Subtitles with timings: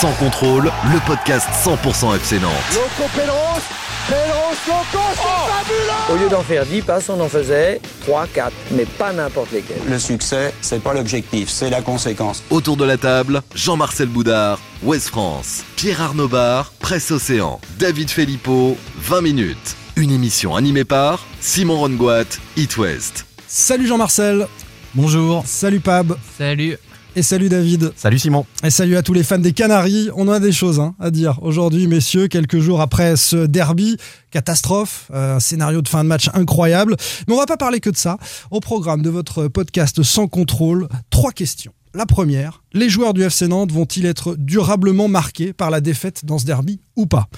[0.00, 2.52] Sans contrôle, le podcast 100% FC Nantes.
[2.72, 3.60] Loco Pedros,
[4.08, 8.50] Pedros Loco, c'est fabuleux Au lieu d'en faire 10 passes, on en faisait 3, 4,
[8.70, 9.82] mais pas n'importe lesquels.
[9.86, 12.42] Le succès, c'est pas l'objectif, c'est la conséquence.
[12.48, 18.78] Autour de la table, Jean-Marcel Boudard, Ouest France, Pierre Arnaud Bar, Presse Océan, David Filippo,
[19.02, 19.76] 20 minutes.
[19.96, 23.26] Une émission animée par Simon Rongoat, It West.
[23.46, 24.46] Salut Jean-Marcel.
[24.94, 25.42] Bonjour.
[25.44, 26.16] Salut Pab.
[26.38, 26.78] Salut.
[27.16, 27.92] Et salut David.
[27.96, 28.46] Salut Simon.
[28.62, 30.10] Et salut à tous les fans des Canaries.
[30.14, 33.96] On a des choses hein, à dire aujourd'hui, messieurs, quelques jours après ce derby.
[34.30, 36.94] Catastrophe, euh, un scénario de fin de match incroyable.
[37.26, 38.16] Mais on va pas parler que de ça.
[38.52, 41.72] Au programme de votre podcast Sans contrôle, trois questions.
[41.94, 46.38] La première, les joueurs du FC Nantes vont-ils être durablement marqués par la défaite dans
[46.38, 47.28] ce derby ou pas?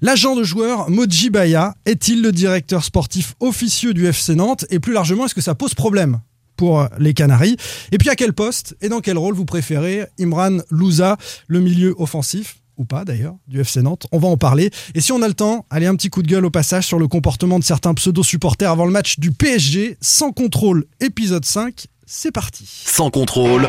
[0.00, 4.64] L'agent de joueur Moji Baya est-il le directeur sportif officieux du FC Nantes?
[4.70, 6.20] Et plus largement, est-ce que ça pose problème?
[6.58, 7.56] Pour les Canaries.
[7.92, 11.94] Et puis à quel poste et dans quel rôle vous préférez Imran Louza, le milieu
[11.96, 14.06] offensif ou pas d'ailleurs, du FC Nantes?
[14.12, 14.70] On va en parler.
[14.94, 16.98] Et si on a le temps, allez un petit coup de gueule au passage sur
[16.98, 19.96] le comportement de certains pseudo-supporters avant le match du PSG.
[20.00, 22.68] Sans contrôle, épisode 5, c'est parti.
[22.68, 23.68] Sans contrôle.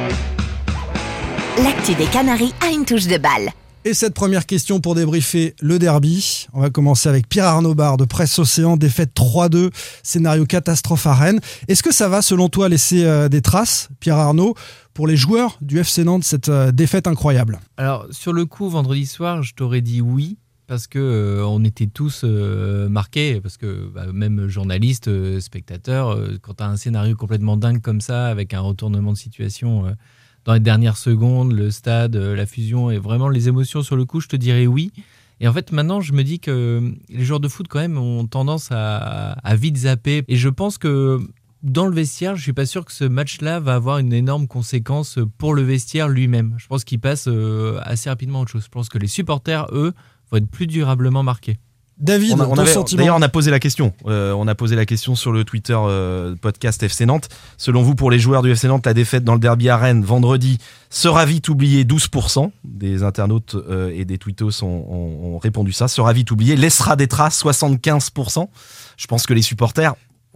[1.64, 3.52] L'actu des Canaries a une touche de balle.
[3.86, 6.48] Et cette première question pour débriefer le derby.
[6.52, 9.72] On va commencer avec Pierre Arnaud Bar de Presse Océan, défaite 3-2,
[10.04, 11.40] scénario catastrophe à Rennes.
[11.70, 14.54] Est-ce que ça va, selon toi, laisser euh, des traces, Pierre Arnaud,
[14.94, 17.62] pour les joueurs du FC Nantes, cette euh, défaite incroyable?
[17.78, 20.38] Alors, sur le coup, vendredi soir, je t'aurais dit oui.
[20.68, 26.64] Parce que euh, on était tous marqués, parce que bah, même journalistes, spectateurs, quand tu
[26.64, 29.86] as un scénario complètement dingue comme ça, avec un retournement de situation
[30.50, 34.06] dans les dernières secondes, le stade, euh, la fusion et vraiment les émotions sur le
[34.06, 34.92] coup, je te dirais oui.
[35.40, 38.26] Et en fait, maintenant, je me dis que les joueurs de foot, quand même, ont
[38.26, 40.24] tendance à, à vite zapper.
[40.28, 41.20] Et je pense que
[41.62, 45.20] dans le vestiaire, je suis pas sûr que ce match-là va avoir une énorme conséquence
[45.38, 46.56] pour le vestiaire lui-même.
[46.58, 48.64] Je pense qu'il passe euh, assez rapidement à autre chose.
[48.64, 49.94] Je pense que les supporters, eux,
[50.32, 51.60] vont être plus durablement marqués.
[52.00, 53.94] David, On a- on avait- D'ailleurs, on a posé la question.
[54.08, 57.28] Euh, on a posé la question sur le Twitter euh, podcast FC Nantes.
[57.58, 60.04] Selon vous, pour les joueurs du FC Nantes, la défaite dans le derby à Rennes
[60.04, 60.60] vendredi
[60.90, 62.52] sera vite oubliée 12%.
[62.64, 65.88] Des internautes euh, et des tweetos ont, ont- ont répondu ça.
[65.90, 66.56] Sera vite oubliée.
[66.56, 68.48] Laissera des traces 75%.
[68.98, 69.94] Je pense que les supporters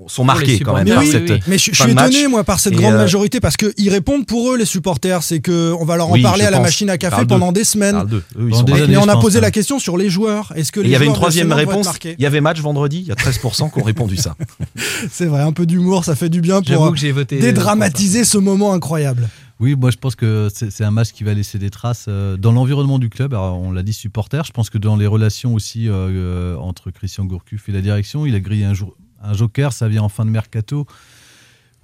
[0.08, 1.30] sont marqués quand même supporters, par oui, cette.
[1.30, 1.44] oui, oui.
[1.48, 2.12] Mais je, suis match.
[2.12, 5.24] étonné, moi, par cette Et, grande euh, majorité, parce qu'ils répondent pour eux, les supporters.
[5.24, 7.60] C'est que on va leur en Oui, parler à la machine à café pendant d'eux.
[7.60, 7.96] des semaines.
[8.12, 8.88] Eux, ils Dans sont des marqués.
[8.88, 9.42] Mais années, on a posé hein.
[9.42, 10.52] la question sur les joueurs.
[10.56, 11.88] Est-ce que les il y avait une troisième réponse.
[12.04, 13.00] Il y avait match vendredi.
[13.00, 14.36] Il y a 13% qui ont répondu ça.
[15.12, 17.40] C'est vrai, un peu d'humour, ça fait du bien pour euh, que voté.
[17.40, 19.30] dédramatiser ce moment incroyable.
[19.60, 22.52] Oui, moi je pense que c'est un match qui va laisser des traces euh, dans
[22.52, 23.34] l'environnement du club.
[23.34, 24.44] Alors, on l'a dit supporter.
[24.46, 28.26] Je pense que dans les relations aussi euh, euh, entre Christian Gourcuff et la direction,
[28.26, 29.74] il a grillé un, jour, un joker.
[29.74, 30.86] Ça vient en fin de mercato.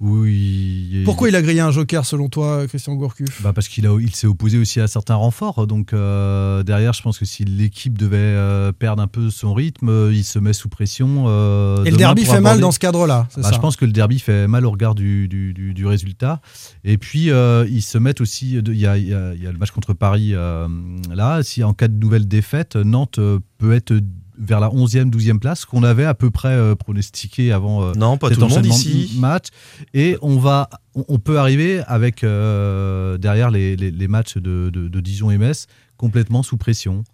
[0.02, 3.42] Où il, Pourquoi il a grillé un joker selon toi, Christian Gourcuff?
[3.42, 5.66] Bah parce qu'il il s'est opposé aussi à certains renforts.
[5.66, 9.90] Donc euh, derrière, je pense que si l'équipe devait euh, perdre un peu son rythme,
[9.90, 11.26] euh, il se met sous pression.
[11.28, 14.18] euh, Et le derby fait mal dans ce cadre-là, bah, je pense que le derby
[14.20, 16.40] fait mal au regard du, du, du- du résultat.
[16.82, 17.26] Et puis,
[17.68, 18.52] ils se mettent aussi.
[18.54, 19.12] Il y y a- il y
[19.46, 21.42] a le match contre Paris là.
[21.42, 23.20] Si en cas de nouvelle défaite, Nantes
[23.58, 23.92] peut être
[24.40, 28.16] vers la 11e, 12e place, qu'on avait à peu près euh, pronostiqué avant euh, Non,
[28.16, 29.12] pas cet tout le monde ici.
[29.14, 29.48] de matchs.
[29.94, 34.70] Et on, va, on, on peut arriver avec euh, derrière les, les- les matchs de,
[34.72, 37.04] de, de Dijon et Metz complètement sous pression.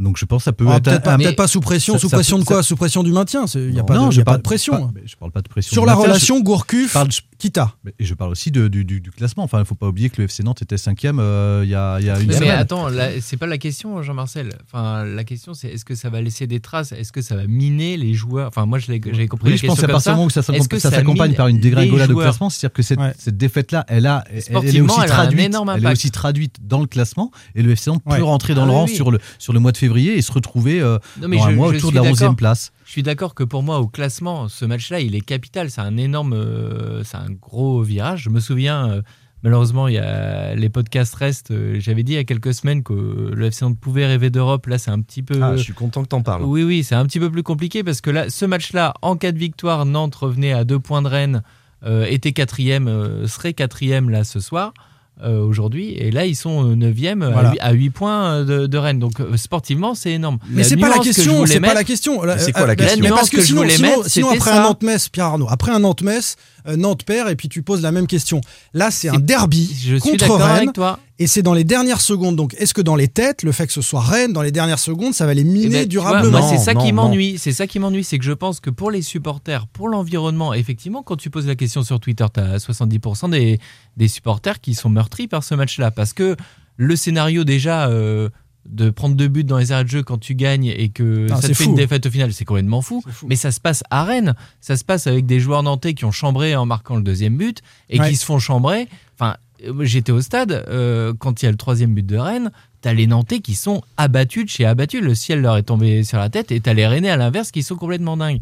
[0.00, 1.92] Donc je pense que ça peut Ah, être Peut-être pas, un- peut-être pas sous pression.
[1.94, 3.84] ça- sous ça pression de quoi ça- Sous pression du maintien Il n'y a, Non,
[3.84, 4.72] pas, de, non, y je a pas parle- de pression.
[4.72, 5.72] pas- mais je parle pas de pression.
[5.74, 7.72] Sur de la maintien, je- relation Gourcuff, parle- je- Kita.
[7.98, 9.42] Et je parle aussi de- du, du- du classement.
[9.44, 11.74] Enfin, il ne faut pas oublier que le FC Nantes était cinquième euh, il y,
[11.74, 12.50] a, il y a une Mais, mais semaine.
[12.50, 14.50] attends, là, c'est pas la question, Jean-Marcel.
[14.66, 16.92] Enfin, la question, c'est est-ce que ça va laisser des traces?
[16.92, 18.48] Est-ce que ça va miner les joueurs?
[18.48, 20.10] Enfin, moi, je l'ai- j'avais compris oui, la je pense qu'à partir ça.
[20.10, 24.04] du moment où ça, s'accompagne par une dégringolade de classement, c'est-à-dire que cette, défaite-là, elle,
[24.04, 25.96] est aussi traduite, énorme elle est impact.
[25.96, 28.76] aussi traduite dans le classement et le FC Nantes peut rentrer dans Ah le oui,
[28.76, 28.94] rang oui.
[28.94, 31.52] sur, le, sur le mois de février et se retrouver euh, Non, mais dans un
[31.52, 32.32] mois je autour de la d'accord.
[32.32, 32.72] 11e place.
[32.86, 35.70] Je suis d'accord que pour moi, au classement, ce match-là, il est capital.
[35.70, 38.22] C'est un énorme, euh, c'est un gros virage.
[38.24, 39.02] Je me souviens, euh,
[39.42, 41.50] malheureusement, il y a, les podcasts restent.
[41.50, 42.92] euh, J'avais dit il y a quelques semaines que
[43.34, 44.66] le FC Nantes pouvait rêver d'Europe.
[44.66, 45.38] Là, c'est un petit peu.
[45.42, 46.42] Ah, je suis content que t'en parles.
[46.44, 49.32] Oui, oui, c'est un petit peu plus compliqué parce que là, ce match-là, en cas
[49.32, 51.42] de victoire, Nantes revenait à deux points de Rennes.
[51.86, 54.74] euh, était quatrième, euh, serait quatrième là ce soir.
[55.22, 57.52] Euh, aujourd'hui et là ils sont 9e Voilà.
[57.60, 60.88] à 8 points euh, de, de Rennes donc euh, sportivement c'est énorme Mais c'est pas
[60.88, 62.22] la que je question, voulais c'est pas la question.
[62.22, 64.08] Mais c'est quoi la Euh, question mais parce que que je sinon, voulais sinon, mettre,
[64.10, 64.60] sinon après ça.
[64.60, 66.36] un Nantes-Metz, Pierre Arnaud, après un Nantes-Metz,
[66.68, 68.40] euh, Nantes perd et puis tu poses la même question.
[68.74, 71.62] Là, c'est un derby je suis contre d'accord Rennes avec toi et c'est dans les
[71.64, 72.34] dernières secondes.
[72.34, 74.78] Donc, est-ce que dans les têtes, le fait que ce soit Rennes, dans les dernières
[74.80, 76.48] secondes, ça va les Eh miner ben, tu vois, durablement?
[76.50, 77.36] c'est ça qui m'ennuie.
[77.38, 81.02] C'est ça qui m'ennuie, c'est que je pense que pour les supporters, pour l'environnement, effectivement,
[81.02, 83.60] quand tu poses la question sur Twitter, tu as 70% des,
[83.96, 85.90] des supporters qui sont meurtris par ce match-là.
[85.90, 86.36] Parce que
[86.76, 88.30] le scénario déjà euh,
[88.66, 91.36] de prendre deux buts dans les arrêts de jeu quand tu gagnes et que Ah,
[91.36, 91.70] ça te fait fou.
[91.70, 93.02] une défaite au final, c'est complètement fou.
[93.26, 94.34] Mais ça se passe à Rennes.
[94.62, 97.60] Ça se passe avec des joueurs nantais qui ont chambré en marquant le deuxième but
[97.90, 98.08] et Ouais.
[98.10, 98.88] qui se font chambrer.
[99.18, 99.36] Enfin,
[99.80, 102.50] j'étais au stade euh, quand il y a le troisième but de Rennes.
[102.80, 105.02] T'as les Nantais qui sont abattus de chez abattus.
[105.02, 106.50] Le ciel leur est tombé sur la tête.
[106.50, 108.40] Et t'as les Rennais à l'inverse qui sont complètement dingues.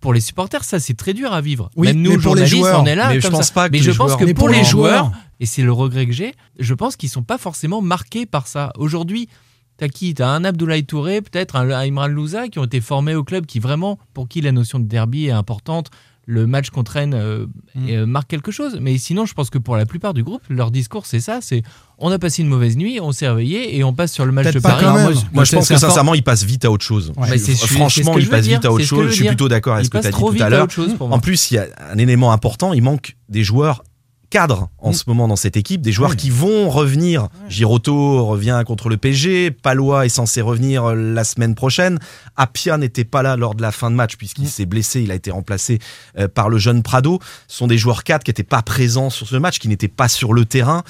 [0.00, 1.70] Pour les supporters, ça c'est très dur à vivre.
[1.76, 2.82] Oui, Même nous, mais pour les joueurs.
[2.82, 3.08] on est là.
[3.10, 3.52] Mais je pense ça.
[3.54, 5.18] pas que mais je pense que Mais pour, pour les les joueurs, joueurs.
[5.40, 8.72] et c'est le regret que j'ai, je pense qu'ils sont pas forcément marqués par ça.
[8.78, 9.28] Aujourd'hui,
[9.76, 10.14] t'as qui?
[10.14, 13.58] T'as un Abdoulaye Touré, peut-être un Imran Louza, qui ont été formés au club, qui
[13.60, 15.90] vraiment, pour qui la notion de derby est importante.
[16.26, 17.88] Le match contre Rennes euh, Mm.
[17.90, 18.78] euh, marque quelque chose.
[18.80, 21.62] Mais sinon, je pense que pour la plupart du groupe, leur discours, c'est ça c'est
[21.98, 24.52] on a passé une mauvaise nuit, on s'est réveillé et on passe sur le match
[24.52, 24.84] de Paris.
[25.32, 27.12] Moi, je pense que sincèrement, il passe vite à autre chose.
[27.16, 27.38] Ouais.
[27.38, 29.08] Franchement, que il je veux passe dire, vite à autre chose.
[29.08, 30.66] Je suis plutôt d'accord avec ce que tu as dit trop tout vite à l'heure.
[31.00, 33.82] En plus, il y a un élément important, il manque des joueurs
[34.30, 34.94] cadres en Mm.
[34.94, 37.28] ce moment dans cette équipe, des joueurs qui vont revenir.
[37.48, 41.98] Giroto revient contre le PSG, Palois est censé revenir euh, la semaine prochaine.
[42.36, 44.48] Apia n'était pas là lors de la fin de match puisqu'il Mm.
[44.48, 45.80] s'est blessé, il a été remplacé
[46.18, 47.18] euh, par le jeune Prado.
[47.48, 50.08] Ce sont des joueurs cadres qui n'étaient pas présents sur ce match, qui n'étaient pas
[50.08, 50.82] sur le terrain.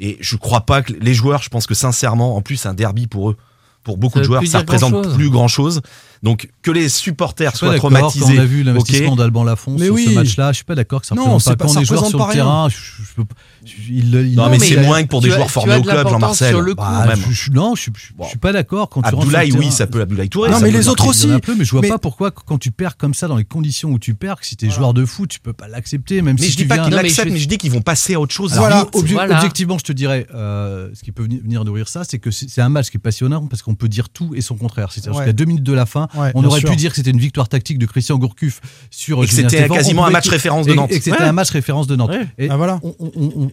[0.00, 3.06] Et je crois pas que les joueurs, je pense que sincèrement, en plus, un derby
[3.06, 3.36] pour eux,
[3.84, 5.80] pour beaucoup Ça de joueurs, ça représente plus grand chose.
[6.22, 8.24] Donc que les supporters soient traumatisés.
[8.24, 9.18] Quand on a vu l'investissement ok.
[9.18, 10.06] d'Alban Lafont Mais sur oui.
[10.06, 11.78] ce match-là, je suis pas d'accord que ça Non, représente c'est pas pas- quand ça
[11.78, 12.44] on est joueur représente sur le rien.
[12.44, 12.68] terrain.
[12.68, 13.57] je- je peux pas- je-
[13.88, 16.08] il- il- Non, mais mais c'est moins que pour des as- joueurs formés au club,
[16.08, 16.50] Jean-Marcel.
[16.50, 16.82] sur le coup.
[16.82, 17.18] Bah, même.
[17.28, 18.88] je, je- non, je, je- je suis pas d'accord.
[18.88, 20.50] Quand Abdoulaye, oui, ça peut Abdoulaye Touré.
[20.50, 21.30] Non, mais les autres aussi.
[21.30, 23.44] Un peu, mais je vois Mais- pas pourquoi quand tu perds comme ça dans les
[23.44, 26.36] conditions où tu perds, que si t'es joueur de foot, tu peux pas l'accepter, même
[26.38, 26.84] Mais si je dis tu pas viens.
[26.84, 28.54] qu'ils l'acceptent, je- mais je dis qu'ils vont passer à autre chose.
[28.54, 28.86] Voilà.
[28.92, 32.68] Objectivement, je te dirais, euh, ce qui peut venir- nourrir ça, c'est que c'est un
[32.68, 34.90] match qui est passionnant parce qu'on peut dire tout et son contraire.
[34.92, 37.48] C'est-à-dire jusqu'à deux minutes de la fin, on aurait pu dire que c'était une victoire
[37.48, 38.60] tactique de Christian Gourcuff
[38.90, 40.90] sur c'était quasiment un match référence de Nantes.
[40.92, 42.10] Et que c'était un match référence de Nantes.
[42.38, 42.80] Et Ah, voilà.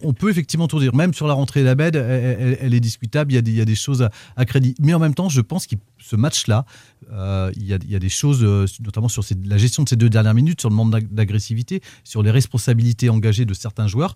[0.08, 0.94] On, peut effectivement tout dire.
[0.94, 3.32] Même sur la rentrée de la Bed, elle, elle- elle est discutable.
[3.32, 4.74] Il y a des, il y a des choses à, à crédit.
[4.80, 6.64] Mais en même temps, je pense que ce match-là,
[7.12, 9.82] euh, il, y a, il y a des choses, euh, notamment sur ces- la gestion
[9.82, 13.54] de ces deux dernières minutes, sur le manque d'ag- d'agressivité, sur les responsabilités engagées de
[13.54, 14.14] certains joueurs.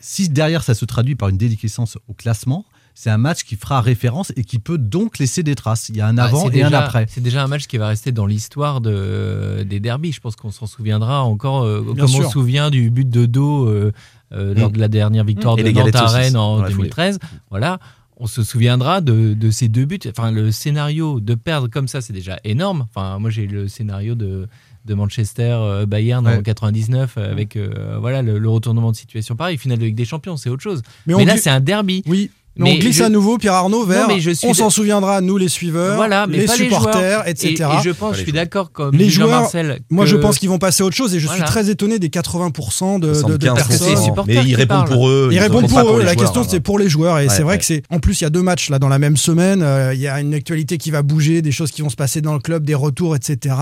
[0.00, 2.64] Si derrière ça se traduit par une déliquescence au classement,
[2.94, 5.88] c'est un match qui fera référence et qui peut donc laisser des traces.
[5.88, 7.06] Il y a un Ah, avant et un après.
[7.08, 10.12] C'est déjà un match qui va rester dans l'histoire de, des derbies.
[10.12, 13.66] Je pense qu'on s'en souviendra encore, euh, comme on se souvient du but de dos
[13.66, 13.92] euh,
[14.32, 14.72] euh, lors Mm.
[14.72, 16.88] de la dernière victoire Et de Nantes à Rennes en dans la foulée.
[16.90, 17.18] 2013.
[17.50, 17.78] Voilà.
[18.18, 19.98] On se souviendra de, de ces deux buts.
[20.08, 22.86] Enfin, le scénario de perdre comme ça, c'est déjà énorme.
[22.94, 24.46] Enfin, moi, j'ai le scénario de,
[24.84, 26.42] de Manchester euh, Bayern en Ouais.
[26.42, 29.58] 99 euh, avec euh, voilà le, le retournement de situation pareil.
[29.58, 30.82] Finale de Ligue des Champions, c'est autre chose.
[31.06, 32.02] Mais, là, c'est un derby.
[32.06, 32.30] Oui.
[32.56, 34.08] Mais on glisse je- à nouveau Pierre Arnaud vers.
[34.08, 36.56] Non, mais je suis on de- s'en souviendra, nous les suiveurs, Voilà, mais les pas
[36.56, 37.28] les supporters, joueurs.
[37.28, 37.48] etc.
[37.48, 39.80] Et, et je pense, je suis d'accord comme Les joueurs, Jean-Marcel.
[39.90, 41.44] Moi, que- je pense qu'ils vont passer à autre chose et je Voilà.
[41.44, 43.54] suis très étonné des 80% de, de- de 75%.
[43.54, 44.04] Parce que c'est les personnes.
[44.04, 45.28] supporters Mais ils qui répondent pour eux.
[45.32, 45.98] Ils répondent répondent pour eux.
[46.00, 46.46] la joueurs, question, hein.
[46.48, 47.18] c'est pour les joueurs.
[47.20, 47.58] Et Ouais, c'est vrai ouais.
[47.58, 47.82] que c'est.
[47.90, 49.62] En plus, il y a deux matchs là dans la même semaine.
[49.62, 52.20] euh, Il y a une actualité qui va bouger, des choses qui vont se passer
[52.20, 53.54] dans le club, des retours, etc.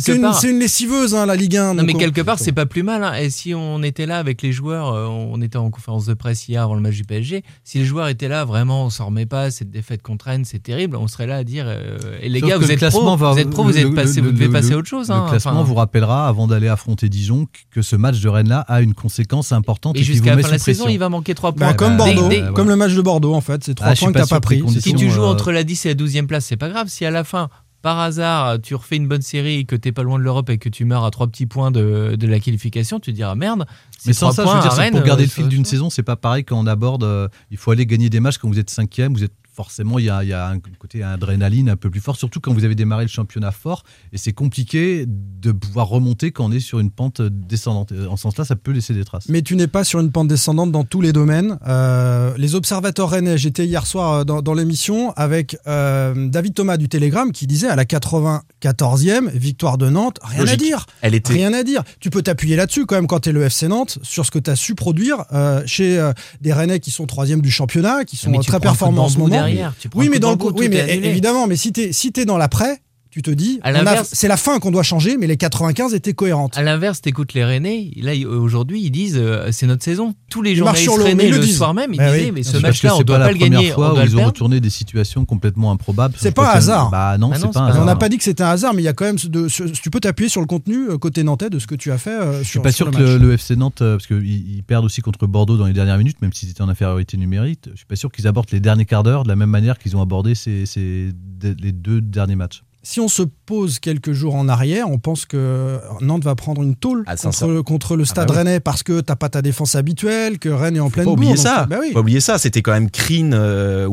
[0.00, 1.74] C'est une, part- c'est une lessiveuse, hein, la Ligue 1.
[1.74, 3.04] Non, donc mais quelque part, c'est pas plus mal.
[3.04, 3.14] hein.
[3.14, 6.48] Et si on était là avec les joueurs, euh, on était en conférence de presse
[6.48, 7.42] hier avant le match du PSG.
[7.64, 9.50] Si les joueurs étaient là, vraiment, on s'en remet pas.
[9.50, 10.96] Cette défaite contre Rennes, c'est terrible.
[10.96, 13.32] On serait là à dire, euh, et les Sauf gars, vous le êtes pro, va-
[13.32, 14.88] vous êtes pro, le- vous êtes passé, le- vous devez le- passer le- à autre
[14.88, 15.08] chose.
[15.08, 15.26] Le hein.
[15.28, 18.94] classement Enfin, vous rappellera, avant d'aller affronter Dijon, que ce match de Rennes-là a une
[18.94, 21.66] conséquence importante et, et jusqu'à la fin de la saison, il va manquer 3 Bah,
[21.66, 21.74] points.
[21.74, 24.18] comme bah, Bordeaux, comme le match de Bordeaux en fait, c'est trois Ah, points que
[24.18, 24.62] sûr pas pris.
[24.80, 26.88] Si tu joues euh, entre la 10 et la 12e place, c'est pas grave.
[26.88, 27.48] Si à la fin,
[27.88, 30.58] par hasard, tu refais une bonne série et que t'es pas loin de l'Europe et
[30.58, 33.64] que tu meurs à trois petits points de, de la qualification, tu te diras merde.
[34.04, 36.02] Mais sans ça, je veux dire, Rennes, pour garder euh, le fil d'une saison, c'est
[36.02, 37.02] pas pareil quand on aborde.
[37.02, 40.04] euh, il faut aller gagner des matchs quand vous êtes cinquième, vous êtes forcément il
[40.04, 42.64] y a, il y a un côté adrénaline un peu plus fort, surtout quand vous
[42.64, 46.78] avez démarré le championnat fort et c'est compliqué de pouvoir remonter quand on est sur
[46.78, 47.92] une pente descendante.
[48.08, 49.28] En ce sens-là, ça peut laisser des traces.
[49.28, 51.58] Mais tu n'es pas sur une pente descendante dans tous les domaines.
[51.66, 56.76] Euh, les observateurs rennais, j'étais hier soir euh, dans, dans l'émission avec euh, David Thomas
[56.76, 60.86] du Télégramme qui disait à la 94e, victoire de Nantes, rien à dire.
[61.02, 61.32] Elle était.
[61.32, 61.82] Rien à dire.
[61.98, 64.38] Tu peux t'appuyer là-dessus quand même quand tu es le FC Nantes, sur ce que
[64.38, 68.16] tu as su produire euh, chez euh, des Rennais qui sont troisième du championnat, qui
[68.16, 69.47] sont très performants en ce moment.
[69.50, 71.92] Derrière, tu prends Oui, mais dans le coup- oui, mais évidemment, mais si tu es,
[71.92, 72.80] si t'es dans l'après,
[73.18, 73.60] tu te dis,
[74.04, 76.56] c'est la fin qu'on doit changer, mais les 95 étaient cohérentes.
[76.56, 80.14] À l'inverse, t'écoutes les Rennais, là aujourd'hui ils disent euh, c'est notre saison.
[80.30, 81.56] Tous les journalistes sur l'eau, mais Rennais ils le le disent.
[81.56, 82.60] soir même, ils Bah disaient oui, mais ce sûr.
[82.60, 84.24] Parce que match-là on c'est doit pas le gagner, on fois doit où ils ont
[84.26, 86.14] retourné des situations complètement improbables.
[86.18, 86.90] C'est pas un question- hasard.
[86.90, 88.42] Bah non, Ah c'est non, pas un c'est pas on n'a pas dit que c'était
[88.42, 90.46] un hasard, mais il y a quand même de, ce- tu peux t'appuyer sur le
[90.46, 92.10] contenu euh, côté nantais de ce que tu as fait.
[92.10, 94.84] euh, Je suis sur- pas sûr que le FC Nantes, euh, parce qu'ils ils perdent
[94.84, 97.86] aussi contre Bordeaux dans les dernières minutes, même s'ils étaient en infériorité numérique, je suis
[97.86, 100.34] pas sûr qu'ils abordent les derniers quarts d'heure de la même manière qu'ils ont abordé
[100.34, 102.62] ces, ces- de- les deux derniers matchs.
[102.88, 106.76] Si on se pose quelques jours en arrière, on pense que Nantes va prendre une
[106.76, 107.16] tôle Ah,
[107.64, 108.38] contre, le Stade bah oui.
[108.40, 111.42] Rennais parce que t'as pas ta défense habituelle, que Rennes est en pleine oublier bourre,
[111.44, 111.64] donc, ça.
[111.64, 111.88] bah oui.
[111.88, 112.36] Faut pas oublier ça.
[112.36, 113.88] C'était quand même Krine, euh,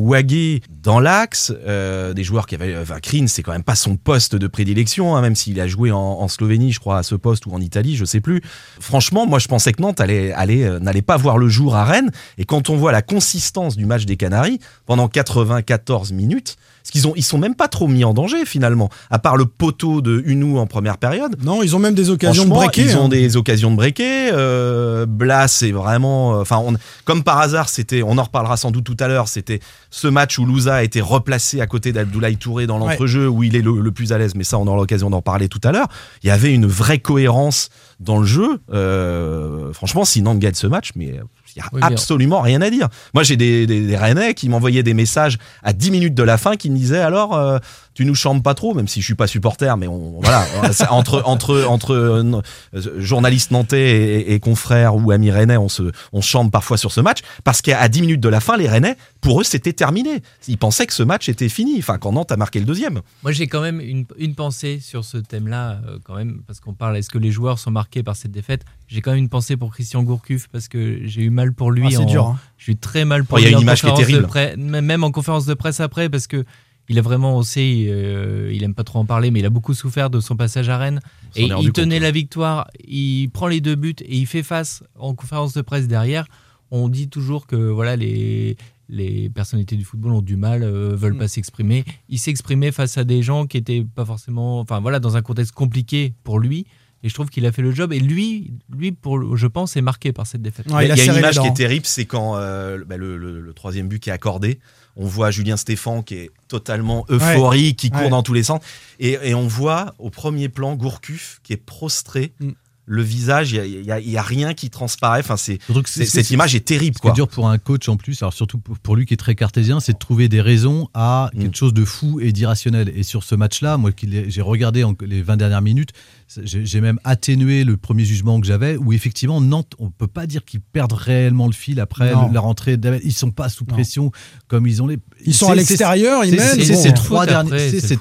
[0.83, 2.77] dans l'axe, euh, des joueurs qui avaient.
[2.77, 5.89] Enfin, Krine, c'est quand même pas son poste de prédilection, hein, même s'il a joué
[5.89, 8.41] en, en Slovénie, je crois, à ce poste ou en Italie, je sais plus.
[8.81, 11.85] Franchement, moi, je pensais que Nantes allait, allait, euh, n'allait pas voir le jour à
[11.85, 12.12] Rennes.
[12.38, 17.07] Et quand on voit la consistance du match des Canaries pendant 94 minutes, parce qu'ils
[17.07, 20.21] ont, ils sont même pas trop mis en danger finalement, à part le poteau de
[20.25, 21.35] Unou en première période.
[21.43, 22.81] Non, ils ont même des occasions de breaker.
[22.81, 23.09] Ils ont hein.
[23.09, 24.31] des occasions de breaker.
[24.33, 26.35] Euh, Blas, c'est vraiment.
[26.37, 26.75] euh, Enfin, on-
[27.05, 28.03] comme par hasard, c'était.
[28.03, 29.27] On en reparlera sans doute tout à l'heure.
[29.27, 29.59] C'était
[29.89, 33.55] ce match où Louza a été replacé à côté d'Abdoulaye Touré dans l'entrejeu, où il
[33.55, 34.33] est le, le plus à l'aise.
[34.35, 35.87] Mais ça, on aura l'occasion d'en parler tout à l'heure.
[36.23, 38.59] Il y avait une vraie cohérence dans le jeu.
[38.73, 41.19] Euh, franchement, si Nantes gagne ce match, mais
[41.55, 42.89] il y a Oui, absolument rien à dire.
[43.13, 46.38] Moi, j'ai des, des, des Rennais qui m'envoyaient des messages à 10 minutes de la
[46.38, 47.33] fin qui me disaient alors.
[47.35, 47.59] euh,
[47.95, 50.89] tu nous chambres pas trop, même si je suis pas supporter, mais on, voilà, c'est
[50.89, 52.41] entre entre entre euh,
[52.75, 56.75] euh, journalistes nantais et, et confrères ou amis rennais, on se on se chambre parfois
[56.75, 59.71] sur ce match parce qu'à 10 minutes de la fin, les Rennais, pour eux, c'était
[59.71, 60.21] terminé.
[60.50, 61.77] Ils pensaient que ce match était fini.
[61.79, 63.00] Enfin, quand Nantes a marqué le deuxième.
[63.24, 66.74] Moi, j'ai quand même une, une pensée sur ce thème-là, euh, quand même, parce qu'on
[66.74, 68.63] parle, est-ce que les joueurs sont marqués par cette défaite?
[68.87, 71.83] J'ai quand même une pensée pour Christian Gourcuff, parce que j'ai eu mal pour lui.
[71.87, 72.39] Ah, c'est dur, hein.
[72.57, 74.27] J'ai eu très mal pour Oh, il y a lui une image qui est terrible.
[74.27, 76.45] presse- même en conférence de presse après, parce que
[76.87, 79.73] il a vraiment aussi, euh, il aime pas trop en parler, mais il a beaucoup
[79.73, 80.99] souffert de son passage à Rennes.
[81.35, 82.03] Et il tenait compte.
[82.03, 85.87] la victoire, il prend les deux buts et il fait face en conférence de presse
[85.87, 86.27] derrière.
[86.69, 88.55] On dit toujours que voilà les
[88.87, 91.17] les personnalités du football ont du mal, euh, veulent Mm.
[91.17, 91.83] pas s'exprimer.
[92.07, 95.53] Il s'exprimait face à des gens qui étaient pas forcément, enfin voilà, dans un contexte
[95.53, 96.67] compliqué pour lui.
[97.05, 97.93] Et je trouve qu'il a fait le job.
[97.93, 100.65] Et lui, lui pour, je pense, est marqué par cette défaite.
[100.71, 102.35] Ouais, il y a, a il y a une image qui est terrible, c'est quand
[102.35, 104.59] euh, bah, le, le- le troisième but qui est accordé.
[104.95, 108.09] On voit Julien Stéphan qui est totalement euphorique, qui court Ouais.
[108.09, 108.59] dans tous les sens.
[109.00, 112.33] Et, et on voit au premier plan Gourcuff qui est prostré.
[112.39, 112.50] Mm.
[112.87, 115.19] Le visage, il n'y a, il y a rien qui transparaît.
[115.21, 116.95] Enfin, c'est, c'est- cette image est terrible.
[116.95, 117.15] Ce qui est Quoi.
[117.15, 119.79] dur pour un coach en plus, alors surtout pour pour lui qui est très cartésien,
[119.79, 121.39] c'est de trouver des raisons à Mm.
[121.41, 122.91] quelque chose de fou et d'irrationnel.
[122.95, 125.89] Et sur ce match-là, moi qui l'ai- j'ai regardé en- les 20 dernières minutes,
[126.27, 130.07] c'est- j'ai j'ai même atténué le premier jugement que j'avais, où effectivement Nantes, on peut
[130.07, 132.77] pas dire qu'ils perdent réellement le fil après le- la rentrée.
[133.03, 133.73] Ils sont pas sous Non.
[133.73, 134.11] pression
[134.47, 134.99] comme ils ont les.
[135.25, 136.65] Ils sont c'est- à c'est- l'extérieur, ils c'est- mènent.
[136.65, 136.93] c'est- ces bon.
[136.95, 137.97] trois, dernières- c'est c'est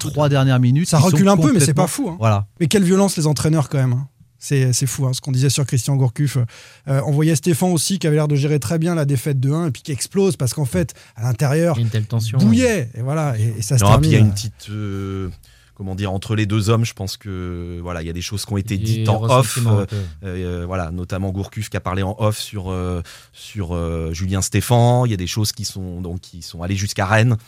[0.60, 0.88] minutes.
[0.88, 2.08] Ça recule un peu, mais c'est pas fou.
[2.10, 2.16] hein.
[2.18, 2.46] Voilà.
[2.60, 3.92] Mais quelle violence les entraîneurs quand même.
[3.94, 4.08] hein.
[4.44, 6.36] C'est c'est fou hein, ce qu'on disait sur Christian Gourcuff.
[6.88, 9.50] Euh, on voyait Stéphane aussi qui avait l'air de gérer très bien la défaite de
[9.50, 12.36] 1 et puis qui explose parce qu'en fait, à l'intérieur, une telle tension.
[12.38, 12.90] bouillait.
[12.94, 14.10] Et voilà, et, et ça se Non, puis termine.
[14.10, 14.68] il y a une petite.
[14.68, 15.30] euh,
[15.74, 18.44] comment dire, entre les deux hommes, je pense que voilà, il y a des choses
[18.44, 19.58] qui ont été Et dites en off.
[19.66, 19.86] euh.
[20.24, 23.00] Euh, voilà, notamment Gourcuff qui a parlé en off sur euh,
[23.32, 25.06] sur euh, Julien Stéphan.
[25.06, 27.38] Il y a des choses qui sont donc qui sont allées jusqu'à Rennes.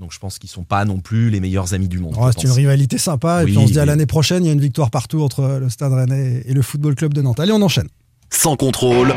[0.00, 2.14] Donc je pense qu'ils sont pas non plus les meilleurs amis du monde.
[2.18, 3.42] Oh, c'est une rivalité sympa.
[3.42, 5.58] et puis on se dit à l'année prochaine, il y a une victoire partout entre
[5.60, 7.40] le Stade Rennais et le Football Club de Nantes.
[7.40, 7.88] Allez, on enchaîne.
[8.30, 9.14] Sans contrôle,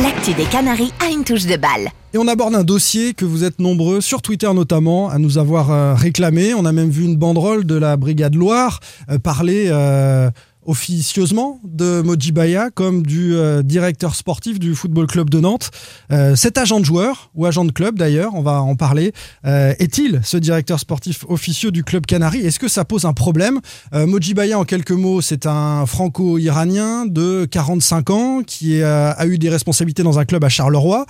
[0.00, 1.90] L'actu des Canaries a une touche de balle.
[2.14, 5.70] Et on aborde un dossier que vous êtes nombreux, sur Twitter notamment, à nous avoir
[5.70, 6.54] euh, réclamé.
[6.54, 10.30] On a même vu une banderole de la Brigade Loire euh, parler euh,
[10.66, 15.70] officieusement de Mojibaya comme du euh, directeur sportif du Football Club de Nantes.
[16.10, 19.12] Euh, cet agent de joueur, ou agent de club d'ailleurs, on va en parler,
[19.46, 23.60] euh, est-il ce directeur sportif officieux du club Canari Est-ce que ça pose un problème?
[23.92, 30.02] Mojibaya, en quelques mots, c'est un franco-iranien de 45 ans qui a eu des responsabilités
[30.02, 31.06] dans un club à Charleroi,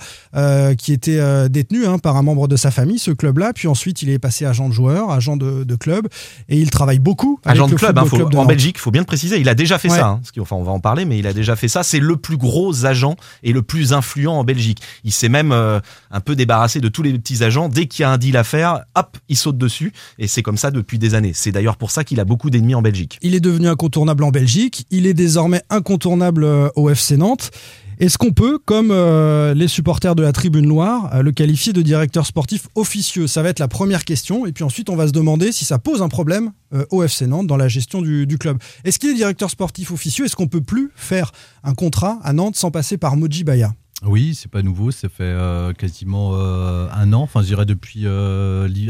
[0.77, 3.53] qui était détenu hein, par un membre de sa famille, ce club-là.
[3.53, 6.07] Puis ensuite, il est passé agent de joueur, agent de, de club,
[6.49, 7.39] et il travaille beaucoup.
[7.43, 8.49] avec Agent de le club, hein, faut- Club de en Nantes.
[8.49, 9.42] Belgique, faut bien le préciser.
[9.43, 9.97] Il a déjà fait Ouais.
[9.97, 10.07] ça.
[10.07, 11.83] hein, parce enfin, on va en parler, mais il a déjà fait ça.
[11.83, 14.79] C'est le plus gros agent et le plus influent en Belgique.
[15.03, 15.79] Il s'est même euh,
[16.11, 17.69] un peu débarrassé de tous les petits agents.
[17.69, 19.93] Dès qu'il y a un deal à faire, hop, il saute dessus.
[20.19, 21.31] Et c'est comme ça depuis des années.
[21.33, 23.19] C'est d'ailleurs pour ça qu'il a beaucoup d'ennemis en Belgique.
[23.21, 24.85] Il est devenu incontournable en Belgique.
[24.91, 27.51] Il est désormais incontournable euh, au FC Nantes.
[27.99, 31.81] Est-ce qu'on peut, comme euh, les supporters de la Tribune Loire, euh, le qualifier de
[31.81, 34.45] directeur sportif officieux Ça va être la première question.
[34.45, 37.27] Et puis ensuite, on va se demander si ça pose un problème euh, au FC
[37.27, 38.57] Nantes dans la gestion du, club.
[38.83, 40.25] Est-ce qu'il est directeur sportif officieux?
[40.25, 41.31] Est-ce qu'on peut plus faire
[41.63, 43.73] un contrat à Nantes sans passer par Moji Baya?
[44.05, 45.33] Oui, c'est pas nouveau, ça fait
[45.77, 48.05] quasiment un an, enfin je dirais depuis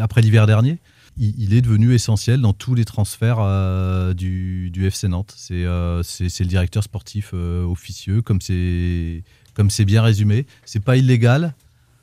[0.01, 0.79] après l'hiver dernier.
[1.17, 5.33] Il, il est devenu essentiel dans tous les transferts euh, du, du FC Nantes.
[5.37, 10.45] C'est euh, c'est le directeur sportif euh, officieux, comme c'est bien résumé.
[10.65, 11.53] C'est pas illégal.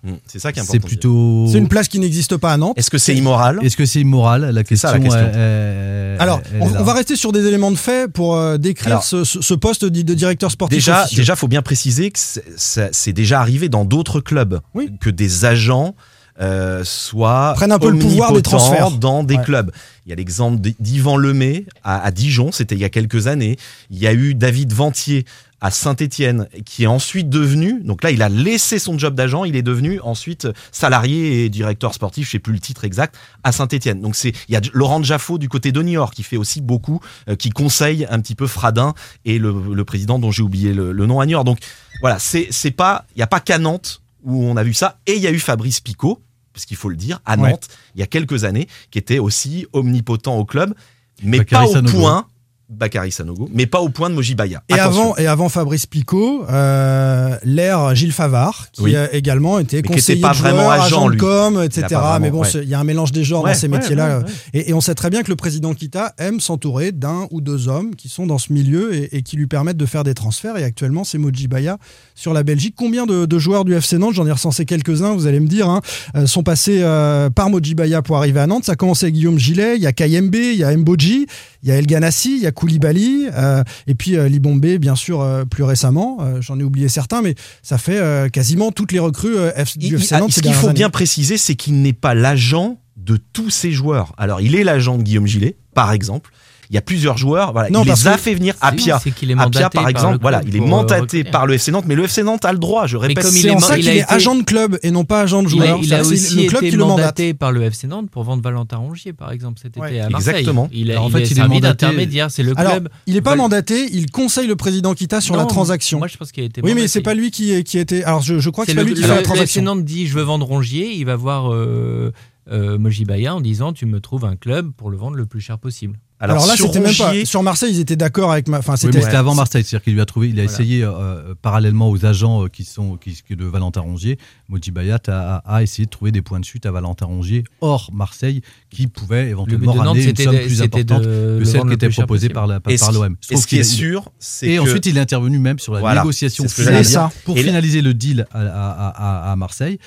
[0.02, 0.80] Mm, C'est ça qui est important.
[0.80, 1.46] C'est plutôt.
[1.50, 2.78] C'est une place qui n'existe pas à Nantes.
[2.78, 3.58] Est-ce que c'est immoral?
[3.62, 4.50] Est-ce que c'est immoral?
[4.50, 4.88] La question.
[4.88, 5.20] ça, la question.
[5.20, 9.04] est- est- Alors, est on, va rester sur des éléments de fait pour décrire Alors,
[9.04, 10.76] ce, poste de, directeur sportif.
[10.78, 11.18] Déjà, officieux.
[11.22, 14.90] déjà, faut bien préciser que c'est- déjà arrivé dans d'autres clubs Oui.
[15.00, 15.94] que des agents
[16.40, 18.90] euh, soient Prennent un peu le pouvoir des transferts.
[18.92, 19.44] dans des Ouais.
[19.44, 19.70] clubs.
[20.06, 23.56] Il y a l'exemple d'Yvan Lemay à, à Dijon, c'était il y a quelques années.
[23.90, 25.24] Il y a eu David Ventier
[25.62, 29.56] à Saint-Étienne, qui est ensuite devenu, donc là, il a laissé son job d'agent, il
[29.56, 34.00] est devenu ensuite salarié et directeur sportif, je sais plus le titre exact, à Saint-Étienne.
[34.00, 37.00] Donc c'est, il y a Laurent Jaffo du côté de Niort qui fait aussi beaucoup,
[37.28, 38.94] euh, qui conseille un petit peu Fradin
[39.26, 41.44] et le, le président dont j'ai oublié le, le nom à Niort.
[41.44, 41.58] Donc
[42.00, 44.98] voilà, c'est, c'est pas, il y a pas qu'à Nantes où on a vu ça,
[45.06, 46.20] et il y a eu Fabrice Picot,
[46.52, 47.50] parce qu'il faut le dire, à Ouais.
[47.50, 50.74] Nantes, il y a quelques années, qui était aussi omnipotent au club,
[51.22, 52.26] mais Bakary pas au point.
[52.70, 54.62] Bakary Sanogo, mais pas au point de Mojibaya.
[54.68, 55.02] Et Attention.
[55.02, 58.96] avant, et avant Fabrice Picot, euh, l'ère Gilles Favard, qui Oui.
[58.96, 61.18] a également été Mais qui conseiller était pas de joueur, vraiment agent, agent de lui.
[61.18, 61.86] com, etc.
[61.90, 62.48] Vraiment- Mais bon, ouais.
[62.62, 64.22] il y a un mélange des genres Ouais, dans ces ouais, métiers-là.
[64.54, 67.68] Et, et on sait très bien que le président Kita aime s'entourer d'un ou deux
[67.68, 70.56] hommes qui sont dans ce milieu et, et qui lui permettent de faire des transferts.
[70.56, 71.78] Et actuellement, c'est Mojibaya
[72.14, 72.74] sur la Belgique.
[72.76, 75.68] Combien de, de joueurs du FC Nantes, j'en ai recensé quelques-uns, vous allez me dire,
[75.68, 75.80] hein,
[76.16, 78.64] euh, sont passés euh, par Mojibaya pour arriver à Nantes?
[78.64, 81.26] Ça a commencé avec Guillaume Gillet, il y a Kayembe, il y a Mboji,
[81.62, 84.94] il y a El Ganassi, il y a Koulibaly, euh, et puis euh, Libombe, bien
[84.94, 86.18] sûr, euh, plus récemment.
[86.40, 89.36] J'en ai oublié certains, mais ça fait quasiment toutes les recrues
[89.76, 90.32] du FC Nantes.
[90.32, 94.12] ce qu'il faut bien préciser, c'est qu'il n'est pas l'agent de tous ces joueurs.
[94.18, 96.30] Alors, il est l'agent de Guillaume Gillet, par exemple.
[96.70, 97.50] Il y a plusieurs joueurs.
[97.52, 98.54] Voilà, Non, il les a fait venir.
[98.60, 101.84] Apia, est Apia, par exemple, le voilà, il est euh, mandaté par le FC Nantes,
[101.88, 102.86] mais le FC Nantes a le droit.
[102.86, 103.24] Je répète.
[103.24, 105.22] comme il C'est est en ça il qu'il est agent de club et non pas
[105.22, 105.80] agent de joueur.
[105.82, 106.98] il a aussi le club été qui le mandate.
[106.98, 110.30] mandaté par le FC Nantes pour vendre Valentin Rongier, par exemple, cet été à Marseille.
[110.30, 110.68] Exactement.
[110.72, 112.30] Il a, Alors, en il fait, a il est servi mandaté- d'intermédiaire.
[112.30, 112.88] C'est le club.
[113.06, 115.98] il n'est pas mandaté, il conseille le président Kita sur la transaction.
[115.98, 118.04] Moi, je pense qu'il a été oui, mais c'est pas lui qui, était.
[118.04, 119.62] Alors, je, crois que C'est pas le, lui qui le- fait la le FC transaction.
[119.62, 122.12] Nantes dit je veux vendre Rongier, il va voir euh,
[122.52, 125.58] euh, Mojibaya en disant tu me trouves un club pour le vendre le plus cher
[125.58, 125.98] possible.
[126.22, 127.12] Alors, là, c'était même pas.
[127.24, 128.46] Sur Marseille, ils étaient d'accord avec.
[128.46, 128.58] Ma...
[128.58, 128.98] Enfin, c'était.
[128.98, 130.52] mais c'était avant Marseille, c'est-à-dire qu'il lui a trouvé, il a Voilà.
[130.52, 134.70] essayé euh, euh, parallèlement aux agents euh, qui sont qui, qui- de Valentin Rongier, Moji
[134.70, 137.90] Bayat a, a- a essayé de trouver des points de chute à Valentin Rongier hors
[137.92, 141.88] Marseille qui pouvaient éventuellement ramener une somme de, plus de importante que celle qui était
[141.88, 143.16] proposée par la- par, ce par qui- l'OM.
[143.30, 145.80] Et ce qui est sûr, c'est Et que ensuite, il est intervenu même sur la
[145.80, 146.84] Voilà, négociation finale
[147.24, 148.88] pour Et là- finaliser le deal à, à-
[149.28, 149.78] à- à Marseille.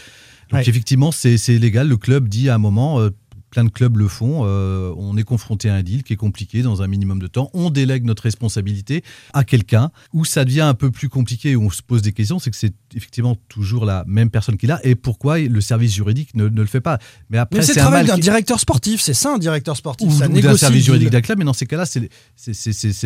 [0.52, 0.70] Donc Ouais.
[0.70, 1.88] effectivement, c'est c'est légal.
[1.88, 3.10] Le club dit à un moment, euh,
[3.54, 6.64] plein de clubs le font, euh, on est confronté à un deal qui est compliqué
[6.64, 7.52] dans un minimum de temps.
[7.54, 9.92] On délègue notre responsabilité à quelqu'un.
[10.12, 12.58] Où ça devient un peu plus compliqué, où on se pose des questions, c'est que
[12.58, 14.80] c'est effectivement toujours la même personne qui l'a.
[14.84, 16.98] Et pourquoi le service juridique ne, ne le fait pas
[17.30, 20.08] Mais après, c'est le travail d'un qui- directeur sportif, c'est ça un directeur sportif.
[20.08, 22.10] ou, ça ou d'un service juridique d'un club, mais dans ces cas-là, c'est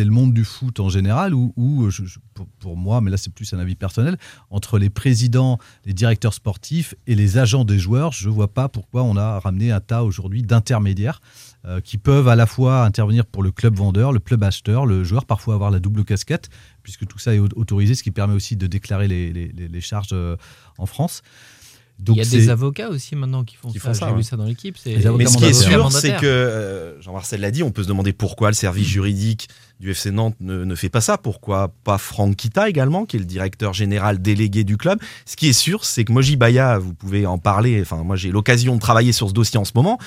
[0.04, 3.18] le monde du foot en général, où, où, je- je- pour, pour moi, mais là
[3.18, 4.16] c'est plus un avis personnel,
[4.48, 8.68] entre les présidents, les directeurs sportifs et les agents des joueurs, je ne vois pas
[8.70, 11.20] pourquoi on a ramené un tas aujourd'hui d'intermédiaires
[11.64, 15.04] euh, qui peuvent à la fois intervenir pour le club vendeur, le club acheteur, le
[15.04, 16.48] joueur parfois avoir la double casquette,
[16.82, 20.36] puisque tout ça est au- autorisé, ce qui permet aussi de déclarer les charges euh,
[20.78, 21.22] en France.
[21.98, 23.88] Donc il y a des avocats aussi maintenant qui font Qui ça.
[23.88, 24.18] font ça, J'ai ouais.
[24.18, 24.76] vu ça dans l'équipe.
[24.86, 28.12] Mais ce qui est sûr, c'est que euh, Jean-Marcel l'a dit, on peut se demander
[28.12, 29.48] pourquoi le service juridique
[29.80, 33.20] du FC Nantes ne, ne fait pas ça, pourquoi pas Franck Kita également, qui est
[33.20, 35.00] le directeur général délégué du club.
[35.26, 38.30] Ce qui est sûr, c'est que Moji Baya, vous pouvez en parler, enfin moi j'ai
[38.30, 39.98] l'occasion de travailler sur ce dossier en ce moment,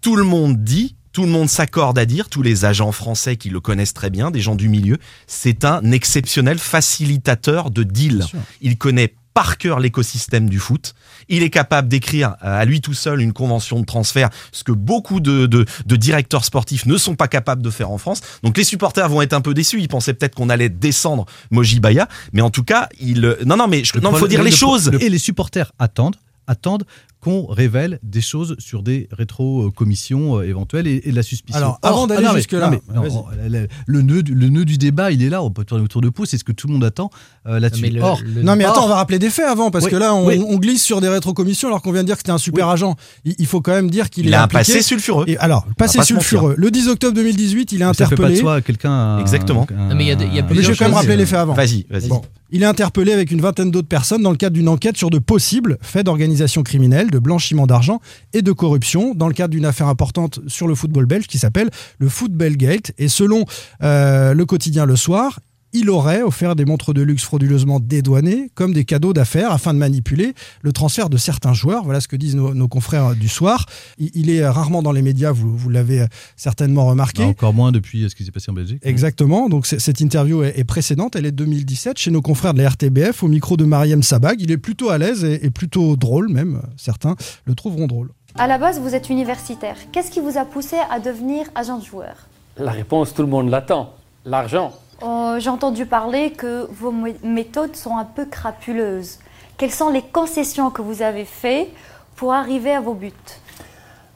[0.00, 3.48] tout le monde dit, tout le monde s'accorde à dire, tous les agents français qui
[3.48, 8.24] le connaissent très bien, des gens du milieu, c'est un exceptionnel facilitateur de deal.
[8.60, 10.94] Il connaît par cœur l'écosystème du foot.
[11.28, 14.72] Il est capable d'écrire euh, à lui tout seul une convention de transfert, ce que
[14.72, 18.22] beaucoup de, de, de directeurs sportifs ne sont pas capables de faire en France.
[18.42, 19.78] Donc les supporters vont être un peu déçus.
[19.78, 23.68] Ils pensaient peut-être qu'on allait descendre Moji Baya, mais en tout cas, il non non
[23.68, 24.90] mais je, non, il faut dire les le- choses.
[24.90, 26.84] le- et les supporters attendent, attendent
[27.26, 31.58] qu'on révèle des choses sur des rétro-commissions euh, éventuelles et, et de la suspicion.
[31.58, 35.22] Alors, avant d'aller ah jusque-là, on- le, le nœud, du- le nœud du débat, il
[35.24, 35.42] est là.
[35.42, 36.24] On peut tourner autour de peau.
[36.24, 37.10] C'est ce que tout le monde attend
[37.48, 37.98] euh, là-dessus.
[38.00, 40.14] Or, le- Non mais attends, on va rappeler des faits avant parce Oui, que là
[40.14, 40.40] on, oui.
[40.46, 42.72] on glisse sur des rétrocommissions alors qu'on vient de dire que c'était un super Oui.
[42.74, 42.94] agent.
[43.24, 45.24] Il, il faut quand même dire qu'il a un passé sulfureux.
[45.26, 46.54] Et alors, passé sulfureux.
[46.56, 48.36] Le 10 octobre 2018, il est ça fait pas de interpellé.
[48.40, 48.92] soi quelqu'un.
[48.92, 49.66] un- Exactement.
[49.76, 50.84] un- Non, mais il y a des- il y a un- Mais je vais quand
[50.84, 51.54] même rappeler les faits avant.
[51.54, 52.06] Vas-y, vas-y.
[52.08, 52.22] Bon.
[52.50, 55.18] Il est interpellé avec une vingtaine d'autres personnes dans le cadre d'une enquête sur de
[55.18, 58.00] possibles faits d'organisation criminelle, de blanchiment d'argent
[58.32, 61.70] et de corruption dans le cadre d'une affaire importante sur le football belge qui s'appelle
[61.98, 62.92] le Football Gate.
[62.98, 63.44] Et selon
[63.82, 65.40] euh, le quotidien Le Soir,
[65.78, 69.78] il aurait offert des montres de luxe frauduleusement dédouanées comme des cadeaux d'affaires afin de
[69.78, 71.84] manipuler le transfert de certains joueurs.
[71.84, 73.66] Voilà ce que disent nos, nos confrères du soir.
[73.98, 77.22] Il, il est rarement dans les médias, vous, vous l'avez certainement remarqué.
[77.24, 78.80] Bah, encore moins depuis ce qui s'est passé en Belgique.
[78.82, 79.48] Exactement.
[79.48, 82.70] Donc cette interview est, est précédente, elle est de 2017 chez nos confrères de la
[82.70, 84.40] RTBF au micro de Mariam Sabag.
[84.40, 86.62] Il est plutôt à l'aise et, et plutôt drôle même.
[86.76, 88.10] Certains le trouveront drôle.
[88.38, 89.76] À la base, vous êtes universitaire.
[89.92, 92.28] Qu'est-ce qui vous a poussé à devenir agent de joueur?
[92.58, 93.94] La réponse, tout le monde l'attend.
[94.26, 94.72] L'argent.
[95.02, 99.18] Euh, J'ai entendu parler que vos mé- méthodes sont un peu crapuleuses.
[99.58, 101.68] Quelles sont les concessions que vous avez faites
[102.16, 103.12] pour arriver à vos buts?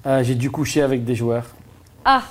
[0.07, 1.45] Euh, J'ai dû coucher avec des joueurs.
[2.05, 2.23] Ah,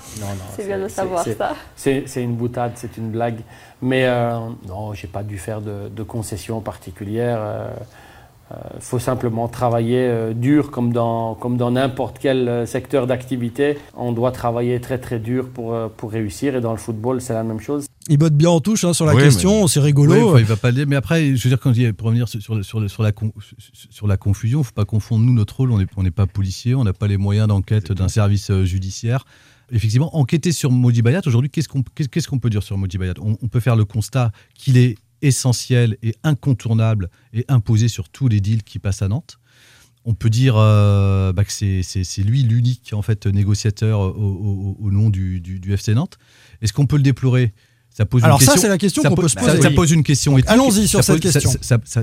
[0.56, 1.54] c'est bien de savoir ça.
[1.76, 3.42] C'est c'est une boutade, c'est une blague.
[3.84, 7.40] Mais euh, non, j'ai pas dû faire de, de concessions particulières.
[8.76, 13.78] Il faut simplement travailler euh, dur comme dans comme dans n'importe quel euh, secteur d'activité.
[13.96, 16.56] On doit travailler très très dur pour, euh, pour réussir.
[16.56, 17.86] Et dans le football, c'est la même chose.
[18.08, 20.14] Il botte bien en touche hein, sur la Oui, question, c'est rigolo.
[20.14, 20.72] Oui, enfin, il va pas.
[20.72, 23.04] Mais après, je veux dire, quand il pour revenir sur, sur, le- sur, le- sur
[23.04, 23.32] la, con-
[23.92, 25.72] sur la confusion, il faut pas confondre nous notre rôle.
[25.72, 29.26] On n'est on pas policier, on n'a pas les moyens d'enquête d'un service euh, judiciaire.
[29.72, 32.98] Effectivement, enquêter sur Modi Bayat aujourd'hui, qu'est-ce qu'on qu'est- qu'est-ce qu'on peut dire sur Modi
[32.98, 33.14] Bayat?
[33.22, 38.28] On, on peut faire le constat qu'il est essentiel et incontournable et imposé sur tous
[38.28, 39.40] les deals qui passent à Nantes.
[40.06, 41.84] On peut dire euh, bah, que c'est-
[42.24, 46.18] lui l'unique en fait négociateur au, au- au nom du, du- du FC Nantes.
[46.62, 47.54] Est-ce qu'on peut le déplorer?
[47.92, 49.62] Ça pose Alors une ça, c'est la question qu'on peut se poser.
[49.62, 50.50] Ça, pose une question éthique.
[50.50, 51.52] allons-y sur Ça cette pose- question.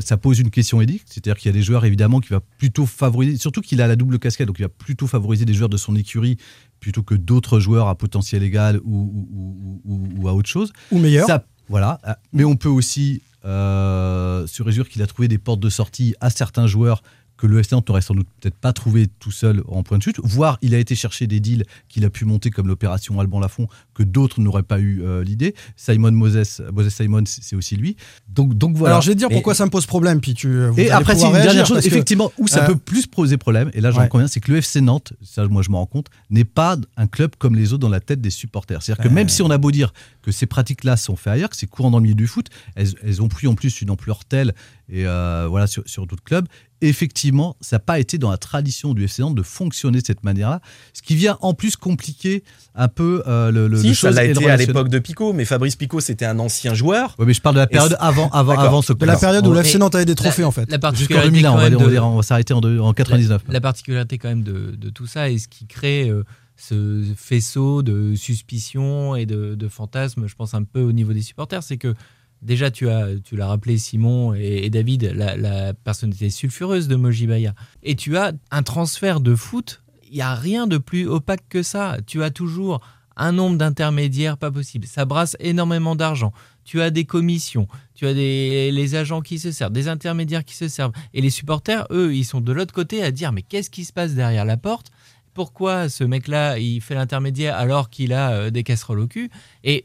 [0.01, 2.87] Ça, pose une question éthique, c'est-à-dire qu'il y a des joueurs évidemment qui va plutôt
[2.87, 5.77] favoriser, surtout qu'il a la double casquette, donc il va plutôt favoriser des joueurs de
[5.77, 6.37] son écurie
[6.81, 10.73] plutôt que d'autres joueurs à potentiel égal ou, ou- ou- ou- ou à autre chose.
[10.91, 11.27] Ou meilleur.
[11.29, 11.99] Ça- voilà.
[12.05, 16.15] Ah, Mais on peut aussi euh, se réjouir qu'il a trouvé des portes de sortie
[16.21, 17.03] à certains joueurs
[17.37, 20.03] que le FC Nantes n'aurait sans doute peut-être pas trouvé tout seul en point de
[20.03, 23.41] chute, voire il a été chercher des deals qu'il a pu monter comme l'opération Alban
[23.41, 25.55] Lafont que d'autres n'auraient pas eu euh, l'idée.
[25.77, 27.97] Simon Moses, Moses Simon, c'est aussi lui.
[28.29, 28.95] Donc, donc voilà.
[28.95, 30.67] Alors je vais te dire Et- pourquoi ça me pose problème, puis tu.
[30.67, 33.37] vous et après, c'est une dernière chose, que, effectivement, où ça euh, peut plus poser
[33.37, 34.09] problème, et là j'en ouais.
[34.09, 37.07] conviens, c'est que le FC Nantes, ça moi je m'en rends compte, n'est pas un
[37.07, 38.83] club comme les autres dans la tête des supporters.
[38.83, 41.57] C'est-à-dire que même si on a beau dire que ces pratiques-là sont faites ailleurs, que
[41.57, 44.25] c'est courant dans le milieu du foot, elles, elles ont pris en plus une ampleur
[44.25, 44.55] telle,
[44.89, 46.47] et euh, voilà, sur, sur d'autres clubs,
[46.83, 50.25] effectivement, ça n'a pas été dans la tradition du FC Nantes de fonctionner de cette
[50.25, 50.61] manière-là,
[50.93, 52.43] ce qui vient en plus compliquer
[52.75, 55.45] un peu euh, le, le, Si, le ça l'a été à l'époque de Picot, mais
[55.45, 57.15] Fabrice Picot, c'était un ancien joueur.
[57.19, 59.53] Ouais, mais je parle de la période avant, avant, avant ce de la période où
[59.53, 60.71] le FC Nantes avait des trophées en fait.
[60.71, 62.61] La Jusqu'en particularité 2001, on va, même on va de- dire, on va s'arrêter en,
[62.61, 63.43] deux- en 99.
[63.49, 66.25] La, la particularité quand même de, de tout ça et ce qui crée euh,
[66.57, 71.23] ce faisceau de suspicions et de, de fantasmes, je pense un peu au niveau des
[71.23, 71.95] supporters, c'est que
[72.43, 77.55] déjà tu as, tu l'as rappelé Simon et, David, la, personnalité sulfureuse de Mojibaya.
[77.83, 81.63] Et tu as un transfert de foot, il n'y a rien de plus opaque que
[81.63, 81.99] ça.
[82.07, 82.81] Tu as toujours
[83.17, 84.87] un nombre d'intermédiaires pas possible.
[84.87, 86.33] Ça brasse énormément d'argent.
[86.65, 90.57] Tu as des commissions, tu as des, les agents qui se servent, des intermédiaires qui
[90.57, 90.93] se servent.
[91.15, 93.93] Et les supporters, eux, ils sont de l'autre côté à dire mais qu'est-ce qui se
[93.93, 94.91] passe derrière la porte?
[95.37, 99.31] Pourquoi ce mec-là, il fait l'intermédiaire alors qu'il a euh, des casseroles au cul
[99.65, 99.85] Et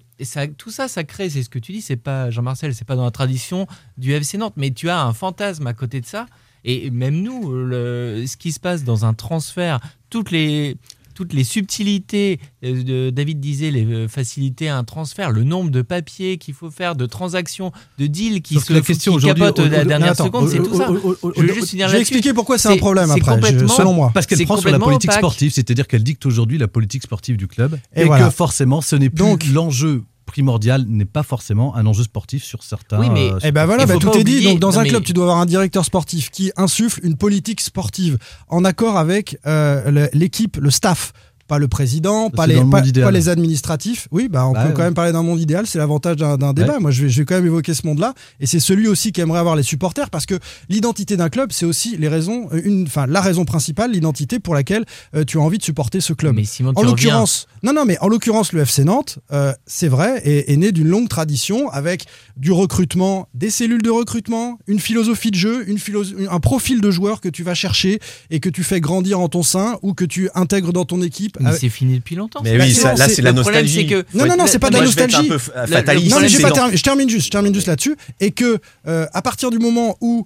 [0.58, 3.04] tout ça, ça crée, c'est ce que tu dis, c'est pas Jean-Marcel, c'est pas dans
[3.04, 6.26] la tradition du FC Nantes, mais tu as un fantasme à côté de ça.
[6.64, 10.78] Et même nous, ce qui se passe dans un transfert, toutes les,
[11.14, 15.70] toutes les subtilités, euh, de, David disait, les euh, facilités à un transfert, le nombre
[15.72, 19.12] de papiers qu'il faut faire, de transactions, de deals qui Sauf se que la question
[19.14, 20.90] qui aujourd'hui, capotent au- à la dernière attends, seconde, c'est tout ça.
[20.92, 22.14] au- Je juste finir vais là-dessus.
[22.14, 24.12] expliquer pourquoi c'est un problème après, je- selon moi.
[24.14, 25.20] Parce qu'elle prend sur la politique opaque.
[25.22, 28.26] sportive, c'est-à-dire qu'elle dicte aujourd'hui la politique sportive du club, Et et, voilà.
[28.26, 33.00] que forcément, ce n'est plus l'enjeu primordial, n'est pas forcément un enjeu sportif sur certains.
[33.00, 34.44] Oui, mais- euh, Eh ben voilà, Il bah, tout est dit.
[34.44, 37.18] Donc dans non, un mais- club, tu dois avoir un directeur sportif qui insuffle une
[37.18, 38.18] politique sportive
[38.50, 41.14] en accord avec euh, l'équipe, le staff.
[41.52, 44.08] Pas le président, pas les, pas, pas administratifs.
[44.10, 44.74] Oui, bah, on Bah peut ouais.
[44.74, 45.68] quand même parler d'un monde idéal.
[45.68, 46.76] C'est l'avantage d'un débat.
[46.76, 46.80] Ouais.
[46.80, 48.14] Moi, je vais, je vais quand même évoquer ce monde-là.
[48.40, 50.36] Et c'est celui aussi qu'aimeraient avoir les supporters parce que
[50.70, 54.56] l'identité d'un club, c'est aussi les raisons, euh, une, enfin, la raison principale, l'identité pour
[54.56, 56.36] laquelle euh, tu as envie de supporter ce club.
[56.36, 59.90] Mais Simon, tu en l'occurrence, non, non, mais en l'occurrence, le FC Nantes, euh, c'est
[59.90, 62.06] vrai, est, est né d'une longue tradition avec
[62.38, 66.92] du recrutement, des cellules de recrutement, une philosophie de jeu, une philo- un profil de
[66.92, 70.06] joueur que tu vas chercher et que tu fais grandir en ton sein ou que
[70.06, 71.38] tu intègres dans ton équipe.
[71.42, 72.42] Mais avec- c'est fini depuis longtemps.
[72.44, 73.88] Mais Bah, oui, c'est- ça- là, c'est- la nostalgie.
[73.88, 75.30] que- Non, non, non, c'est pas de la nostalgie.
[75.68, 76.12] fataliste.
[76.16, 77.96] non, mais je termine juste, je termine juste là-dessus.
[78.20, 80.26] Et que, euh, à partir du moment où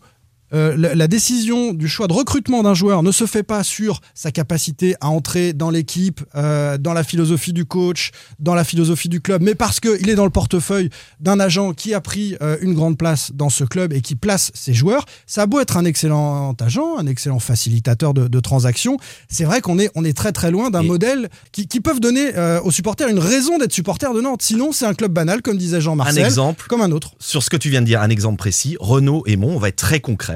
[0.54, 4.02] euh, la, la décision du choix de recrutement d'un joueur ne se fait pas sur
[4.14, 9.10] sa capacité à entrer dans l'équipe, euh, dans la philosophie du coach, dans la philosophie
[9.10, 12.58] du club, mais parce qu'il est dans le portefeuille d'un agent qui a pris euh,
[12.62, 15.06] une grande place dans ce club et qui place ses joueurs.
[15.26, 19.62] Ça a beau être un excellent agent, un excellent facilitateur de, de transactions, c'est vrai
[19.62, 22.32] qu'on est, on est très très loin d'un modèle qui, qui peuvent donner
[22.64, 24.42] aux supporters une raison d'être supporters de Nantes.
[24.42, 27.12] Sinon, c'est un club banal, comme disait Un Jean-Marcel, exemple comme un autre.
[27.20, 28.78] sur ce que tu viens de dire, un exemple précis.
[28.80, 30.35] Renault et Mont, on va être très concret.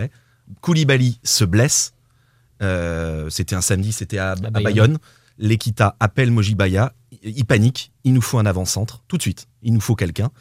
[0.61, 1.93] Koulibaly se blesse.
[2.61, 4.63] Euh, c'était un samedi, c'était à, à Bayonne.
[4.63, 4.97] Bayonne.
[5.37, 6.93] L'Equita appelle Mojibaya.
[7.23, 7.91] Il panique.
[8.03, 9.03] Il nous faut un avant-centre.
[9.07, 9.47] Tout de suite.
[9.61, 10.31] Il nous faut quelqu'un.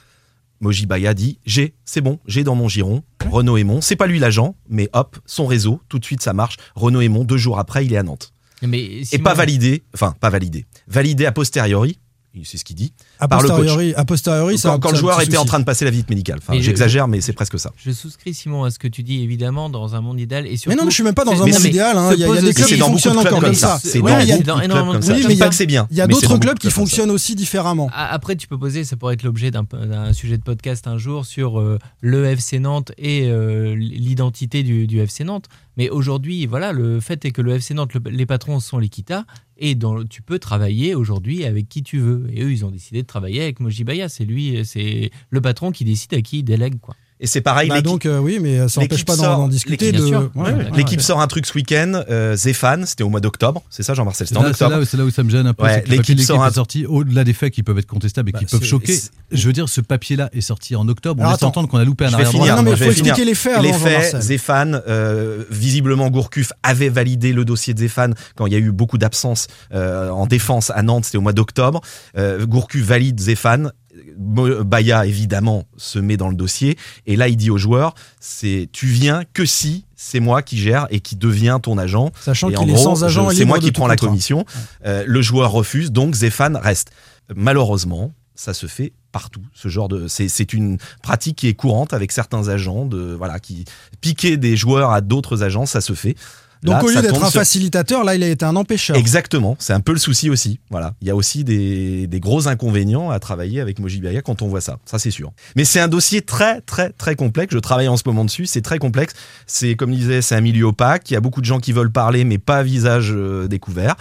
[0.60, 3.80] Mojibaya dit J'ai, c'est bon, j'ai dans mon giron Renault Aymon.
[3.80, 6.56] C'est pas lui l'agent, mais hop, son réseau, tout de suite ça marche.
[6.74, 8.32] Renault Aymon, deux jours après, il est à Nantes.
[8.62, 11.98] Mais Et pas validé, enfin pas validé, validé a posteriori,
[12.44, 13.56] c'est ce qu'il dit, A par le coach.
[13.58, 15.90] posteriori, a posteriori, ça- Quand, quand ça- le joueur était en train de passer la
[15.90, 16.38] visite médicale.
[16.40, 17.72] Enfin, Mais je- j'exagère, mais c'est presque ça.
[17.76, 20.70] Je souscris Simon à ce que tu dis évidemment dans un monde idéal et surtout.
[20.76, 21.96] Mais non, je suis même pas dans un mais monde mais idéal.
[21.98, 22.10] hein.
[22.14, 23.78] Il y a, y des clubs qui fonctionnent encore comme ça.
[23.82, 25.86] C'est Ouais, dans mais de clubs énormément de mais pas que c'est bien.
[25.90, 27.90] Il y a mais d'autres clubs qui fonctionnent aussi différemment.
[27.94, 31.58] Après, tu peux poser, ça pourrait être l'objet d'un sujet de podcast un jour sur
[31.58, 35.46] euh, le FC Nantes et euh, l'identité du, FC Nantes.
[35.76, 39.24] Mais aujourd'hui, voilà, le fait est que le FC Nantes, le- les patrons sont l'Equita
[39.58, 42.26] et dans, tu peux travailler aujourd'hui avec qui tu veux.
[42.32, 44.08] Et eux, ils ont décidé de travailler avec Mojibaya.
[44.08, 46.78] C'est lui, c'est le patron qui décide à qui il délègue.
[46.80, 46.94] Quoi.
[47.20, 49.86] Et c'est pareil, Bah l'équipe- donc euh, oui, mais ça n'empêche pas d'en discuter.
[49.92, 50.08] l'équipe- De...
[50.08, 50.30] bien sûr.
[50.36, 52.02] Ouais, sort un truc ce week-end.
[52.10, 53.62] euh, Zéphane, c'était au mois d'octobre.
[53.70, 54.70] C'est ça, Jean-Marcel C'est C'était en octobre.
[54.70, 55.64] là où- c'est là où ça me gêne un peu.
[55.86, 58.44] L'équipe sort un- est sorti au-delà des faits qui peuvent être contestables et Bah, qui
[58.46, 58.98] peuvent c'est- choquer.
[59.32, 61.20] Je veux dire, ce papier-là est sorti en octobre.
[61.20, 62.44] Alors, on laisse entendre qu'on a loupé un arrière droit.
[62.44, 62.56] finir.
[62.56, 64.22] Non, mais faut expliquer les faits Les faits, Jean-Marcel.
[64.22, 68.70] Zéphane, euh, visiblement Gourcuff avait validé le dossier de Zéphane quand il y a eu
[68.70, 71.80] beaucoup d'absences euh, en défense à Nantes, c'était au mois d'octobre.
[72.16, 73.72] Euh, Gourcuff valide Zéphane.
[74.18, 76.76] Baya évidemment se met dans le dossier.
[77.06, 80.86] Et là il dit aux joueurs c'est tu viens que si c'est moi qui gère
[80.90, 82.10] et qui devient ton agent.
[82.20, 84.44] Sachant qu'il est sans agent c'est moi qui prends la commission.
[84.84, 86.90] Euh, le joueur refuse donc Zéphane reste.
[87.34, 91.92] Malheureusement ça se fait partout ce genre de c'est c'est une pratique qui est courante
[91.92, 93.64] avec certains agents de voilà qui
[94.00, 96.14] piquer des joueurs à d'autres agents ça se fait
[96.62, 98.96] Donc Là, au lieu d'être un sur- facilitateur, là il a été un empêcheur.
[98.96, 100.58] Exactement, c'est un peu le souci aussi.
[100.70, 104.48] Voilà, il y a aussi des, des gros inconvénients à travailler avec Mojibaya quand on
[104.48, 105.32] voit ça, ça c'est sûr.
[105.56, 107.54] Mais c'est un dossier très très très complexe.
[107.54, 109.14] Je travaille en ce moment dessus, c'est très complexe.
[109.46, 111.10] C'est comme je disais, c'est un milieu opaque.
[111.10, 113.94] Il y a beaucoup de gens qui veulent parler, mais pas à visage euh, découvert.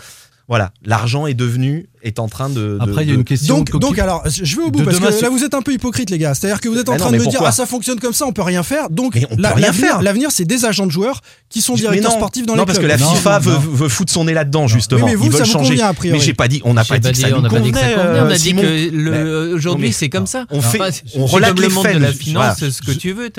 [0.48, 2.78] Voilà, l'argent est devenu est en train de.
[2.80, 3.58] Après, il y a une question.
[3.60, 6.10] Donc, donc alors, je vais au bout parce que là vous êtes un peu hypocrite
[6.10, 6.34] les gars.
[6.34, 8.26] C'est-à-dire que vous êtes en train non, de me dire ah ça fonctionne comme ça,
[8.26, 8.90] on peut rien faire.
[8.90, 10.02] Donc Mais on peut la- rien l'avenir, faire.
[10.02, 12.80] l'avenir c'est des agents de joueurs qui sont directeurs non, sportifs dans non, les parce
[12.80, 12.92] clubs.
[12.92, 13.60] que la Non, FIFA non, veut, non.
[13.60, 15.06] veut foutre son nez là-dedans justement.
[15.06, 15.82] Oui, mais vous, Ils veulent changer.
[15.82, 17.60] a mais j'ai pas dit, on n'a pas dit que ça on nous n'a pas
[17.60, 18.04] dit que ça convenait.
[18.04, 20.46] convenait, on euh, a dit que aujourd'hui non, c'est comme ça.
[20.50, 20.80] On fait-
[21.16, 23.30] on relate les le monde faits, de la finance, ce que tu veux,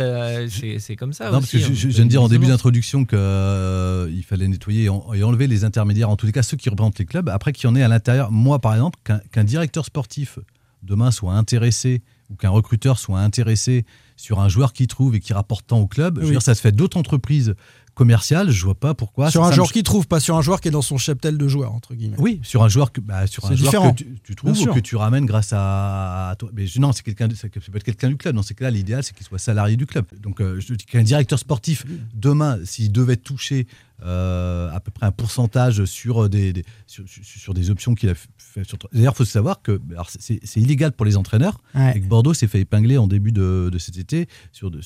[0.78, 1.26] c'est comme ça.
[1.26, 1.70] Non, parce que je, hein.
[1.74, 6.16] je- viens de dire en début d'introduction qu'il fallait nettoyer et enlever les intermédiaires, en
[6.16, 8.31] tous les cas ceux qui représentent les clubs, après qu'il y en ait à l'intérieur.
[8.31, 8.99] Moi, par exemple,
[9.33, 10.38] qu'un directeur sportif
[10.83, 13.85] demain soit intéressé ou qu'un recruteur soit intéressé
[14.16, 16.33] sur un joueur qu'il trouve et qui rapporte tant au club, je veux Oui.
[16.33, 17.55] dire, ça se fait d'autres entreprises
[17.94, 19.29] commerciales, je vois pas pourquoi.
[19.31, 21.37] sur ça un joueur qui trouve, pas sur un joueur qui est dans son cheptel
[21.37, 22.16] de joueurs entre guillemets.
[22.18, 24.79] Oui, sur un joueur que, bah, sur un joueur que tu, tu trouves ou que
[24.79, 26.49] tu ramènes grâce à, à toi.
[26.53, 28.37] Mais non, c'est quelqu'un, ça peut être quelqu'un du club.
[28.37, 30.05] Dans ces cas-là, l'idéal c'est qu'il soit salarié du club.
[30.21, 33.66] Donc, euh, je dis qu'un directeur sportif demain, s'il devait toucher
[34.04, 38.64] euh, à peu près un pourcentage sur des, des- sur, des options qu'il a fait.
[38.64, 41.92] sur- D'ailleurs, il faut savoir que alors, c'est illégal pour les entraîneurs Ouais.
[41.96, 44.28] et que Bordeaux s'est fait épingler en début de, de cet été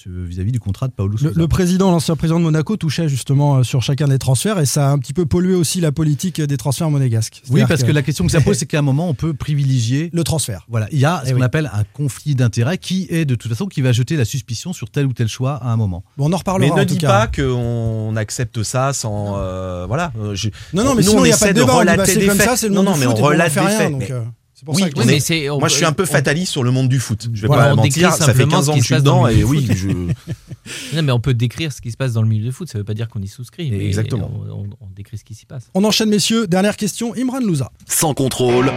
[0.06, 1.32] vis-à-vis du contrat de Paolo Le, Sousa.
[1.34, 4.88] le président, l'ancien président de Monaco, touchait justement euh, sur chacun des transferts et ça
[4.88, 7.42] a un petit peu pollué aussi la politique des transferts monégasques.
[7.50, 7.92] Oui, parce que...
[7.92, 10.66] la question que ça pose, c'est qu'à un moment, on peut privilégier le transfert.
[10.68, 11.44] Voilà, il y a ce Eh qu'on oui.
[11.44, 14.90] appelle un conflit d'intérêts qui est de toute façon qui va jeter la suspicion sur
[14.90, 16.04] tel ou tel choix à un moment.
[16.16, 17.26] Bon, on en reparlera Mais ne en tout dis cas.
[17.26, 19.34] pas qu'on accepte ça sans.
[19.36, 20.12] euh, voilà.
[20.20, 21.72] euh, je- Non, non, mais Nous, sinon on il n'y a pas essaie de débat.
[21.72, 22.48] bah, relater des comme faits.
[22.48, 23.78] ça, c'est le Non, monde non, du mais foot on relate fait des rien.
[23.78, 23.92] faits.
[23.98, 24.20] mais- euh,
[24.64, 27.00] pour Oui, ça on- moi je suis un peu on- fataliste sur le monde du
[27.00, 27.26] foot.
[27.34, 29.26] Je vais Voilà, pas mentir, ça fait simplement 15 ce ans que je suis dedans
[29.26, 29.88] et oui, je.
[30.94, 32.78] Non, mais on peut décrire ce qui se passe dans le milieu de foot, ça
[32.78, 33.68] veut pas dire qu'on y souscrit.
[33.72, 34.30] mais Exactement.
[34.32, 35.64] On, on- on décrit ce qui s'y passe.
[35.74, 36.46] On enchaîne, messieurs.
[36.46, 37.12] Dernière question.
[37.16, 37.72] Imran Louza.
[37.88, 38.70] Sans contrôle,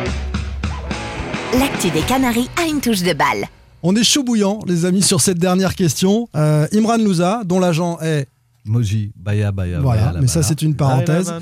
[1.59, 3.45] L'actu des Canaries a une touche de balle.
[3.83, 6.27] On est chaud bouillant, les amis, sur cette dernière question.
[6.35, 8.25] Euh, Imran Louza, dont l'agent est
[8.65, 9.79] Moji, Baya, Baya.
[9.79, 11.33] Voilà, Baya, mais ça c'est une parenthèse.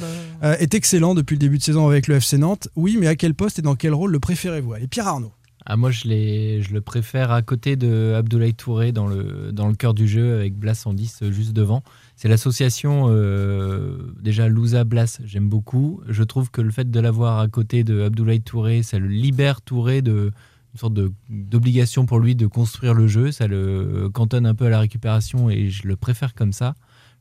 [0.44, 2.68] Euh, est excellent depuis le début de saison avec le FC Nantes.
[2.76, 4.74] Oui, mais à quel poste et dans quel rôle le préférez-vous?
[4.74, 5.32] Allez, Pierre Arnaud.
[5.66, 9.76] Ah, moi, je, je le préfère à côté de Abdoulaye Touré dans le, dans le
[9.76, 11.84] cœur du jeu avec Blas en 10 euh, juste devant.
[12.18, 16.02] C'est l'association euh, déjà Louza Blas, j'aime beaucoup.
[16.10, 19.62] Je trouve que le fait de l'avoir à côté de Abdoulaye Touré, ça le libère
[19.62, 20.32] Touré de
[20.74, 20.96] une sorte
[21.30, 23.32] d'obligation pour lui de construire le jeu.
[23.32, 26.74] Ça le cantonne un peu à la récupération et je le préfère comme ça.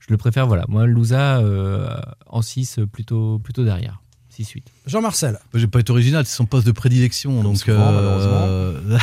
[0.03, 0.65] Je le préfère, voilà.
[0.69, 1.95] Moi, Louza euh,
[2.27, 4.03] en 6, plutôt, plutôt derrière.
[4.37, 4.63] 6-8.
[4.87, 5.39] Jean-Marcel.
[5.55, 7.43] J'ai pas été original, c'est son poste de prédilection.
[7.43, 8.81] donc, souvent, euh,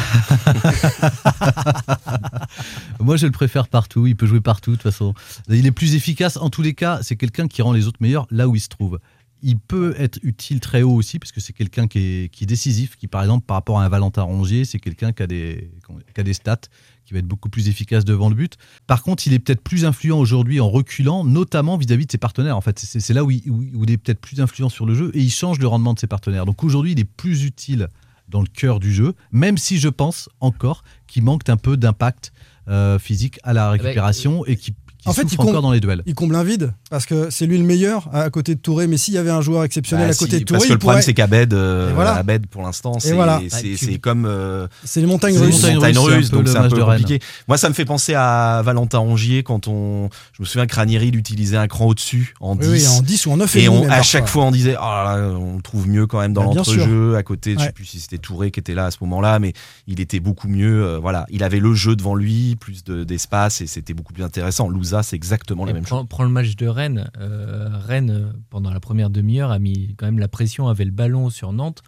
[3.00, 4.08] Moi, je le préfère partout.
[4.08, 5.14] Il peut jouer partout, de toute façon.
[5.48, 6.36] Il est plus efficace.
[6.38, 8.70] En tous les cas, c'est quelqu'un qui rend les autres meilleurs là où il se
[8.70, 9.00] trouve.
[9.42, 12.48] Il peut être utile très haut aussi, parce que c'est quelqu'un qui est, qui est
[12.48, 15.72] décisif, qui, par exemple, par rapport à un Valentin Rongier, c'est quelqu'un qui, a des-
[16.14, 16.60] qui a des stats,
[17.06, 18.58] qui va être beaucoup plus efficace devant le but.
[18.86, 22.58] Par contre, il est peut-être plus influent aujourd'hui en reculant, notamment vis-à-vis de ses partenaires.
[22.58, 24.94] En fait, c'est là où il, où- où il est peut-être plus influent sur le
[24.94, 26.46] jeu et il change le rendement de ses partenaires.
[26.46, 27.88] Donc aujourd'hui, il est plus utile
[28.28, 32.32] dans le cœur du jeu, même si je pense encore qu'il manque un peu d'impact
[32.68, 35.72] euh, physique à la récupération et qui, qui En fait, souffre il comble- encore dans
[35.72, 36.04] les duels.
[36.06, 38.88] Il comble un vide parce que c'est lui le meilleur à côté de Touré.
[38.88, 40.70] Mais s'il y avait un joueur exceptionnel Bah, à côté si, de Touré, parce que
[40.70, 42.16] il le problème pourrait- c'est qu'Abed, euh, Et voilà.
[42.16, 43.40] Abed pour l'instant, c'est voilà.
[43.48, 45.64] c'est- Bah, tu- c'est comme euh, C'est les montagnes russes.
[45.64, 45.94] les montagnes
[46.30, 47.20] donc c'est un peu compliqué.
[47.48, 51.08] Moi, ça me fait penser à Valentin Rongier quand on, je me souviens que Ranieri
[51.10, 52.68] il utilisait un cran au-dessus en 10.
[52.68, 54.76] Oui, oui, en 10 ou en 9 Et demi, on, à chaque fois, on disait,
[54.78, 57.16] oh là là, on le trouve mieux quand même dans Bah, l'entrejeu.
[57.16, 59.54] À côté, je sais plus si c'était Touré qui était là à ce moment-là, mais
[59.88, 60.84] il était beaucoup mieux.
[60.86, 64.24] euh, voilà, il avait le jeu devant lui, plus de- d'espace et c'était beaucoup plus
[64.24, 64.68] intéressant.
[65.04, 66.08] C'est exactement la Et même prends, chose.
[66.10, 67.10] prends le match de Rennes.
[67.20, 71.30] Euh, Rennes, pendant la première demi-heure, a mis quand même la pression, avait le ballon
[71.30, 71.82] sur Nantes.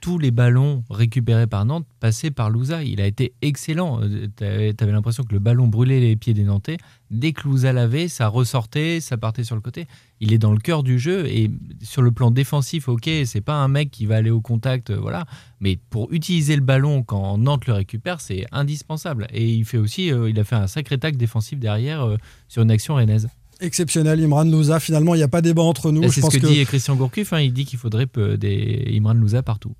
[0.00, 2.84] Tous les ballons récupérés par Nantes passaient par Louza.
[2.84, 4.00] Il a été excellent.
[4.36, 6.76] Tu avais l'impression que le ballon brûlait les pieds des Nantais.
[7.10, 9.86] Dès que Louza l'avait, ça ressortait, ça partait sur le côté.
[10.20, 11.50] Il est dans le cœur du jeu et
[11.82, 14.96] sur le plan défensif, ok, c'est pas un mec qui va aller au contact, euh,
[15.00, 15.24] voilà.
[15.60, 19.26] Mais pour utiliser le ballon quand Nantes le récupère, c'est indispensable.
[19.32, 22.16] Et il fait aussi, euh, il a fait un sacré tac défensif derrière euh,
[22.48, 23.28] sur une action rennaise.
[23.60, 24.78] Exceptionnel, Imran Louza.
[24.80, 26.02] Finalement, il n'y a pas débat entre nous.
[26.02, 27.32] Je C'est ce pense que, que dit Christian Gourcuff.
[27.32, 29.74] hein, il dit qu'il faudrait peu- des Imran Louza partout.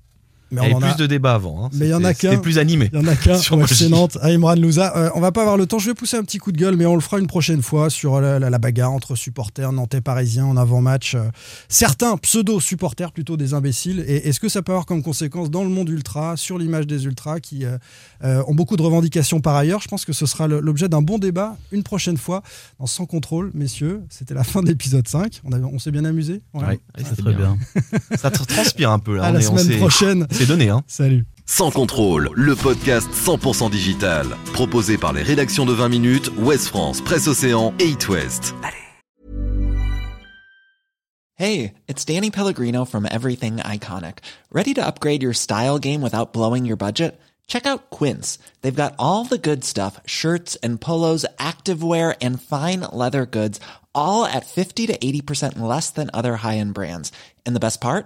[0.51, 1.65] Mais il y on avait a- plus de débats avant.
[1.65, 1.69] hein.
[1.73, 2.41] Mais il y en a C'était- C'était qu'un.
[2.41, 2.89] plus animé.
[2.93, 3.89] Il y en a qu'un sur J.
[3.89, 4.95] Nantes, à Imran Louza.
[4.97, 5.79] Euh, on va pas avoir le temps.
[5.79, 7.89] Je vais pousser un petit coup de gueule, mais on le fera une prochaine fois
[7.89, 11.15] sur la, la- la bagarre entre supporters nantais parisiens en avant-match.
[11.15, 11.23] Euh,
[11.69, 14.03] certains pseudo-supporters, plutôt des imbéciles.
[14.07, 17.05] Et est-ce que ça peut avoir comme conséquence dans le monde ultra, sur l'image des
[17.05, 19.81] ultras qui euh, ont beaucoup de revendications par ailleurs?
[19.81, 22.41] Je pense que ce sera l'objet d'un bon débat une prochaine fois
[22.79, 24.01] dans Sans contrôle, messieurs.
[24.09, 25.41] C'était la fin de l'épisode 5.
[25.43, 26.41] On, s'est bien amusé?
[26.53, 27.57] Ouais, Ouais, C'est c'était très bien.
[28.17, 29.25] Ça tr- transpire un peu là.
[29.25, 30.27] À on la est- semaine prochaine.
[30.37, 30.69] C'est donné.
[30.69, 30.83] Hein.
[30.85, 31.25] Salut.
[31.47, 37.01] Sans contrôle, le podcast 100% digital, proposé par les rédactions de 20 minutes, Ouest France,
[37.01, 38.53] Presse Océan et It West.
[41.33, 44.19] Hey, it's Danny Pellegrino from Everything Iconic.
[44.51, 47.19] Ready to upgrade your style game without blowing your budget?
[47.47, 48.37] Check out Quince.
[48.61, 53.59] They've got all the good stuff shirts and polos, activewear, and fine leather goods,
[53.95, 57.11] all at 50 to 80% less than other high end brands.
[57.43, 58.05] And the best part?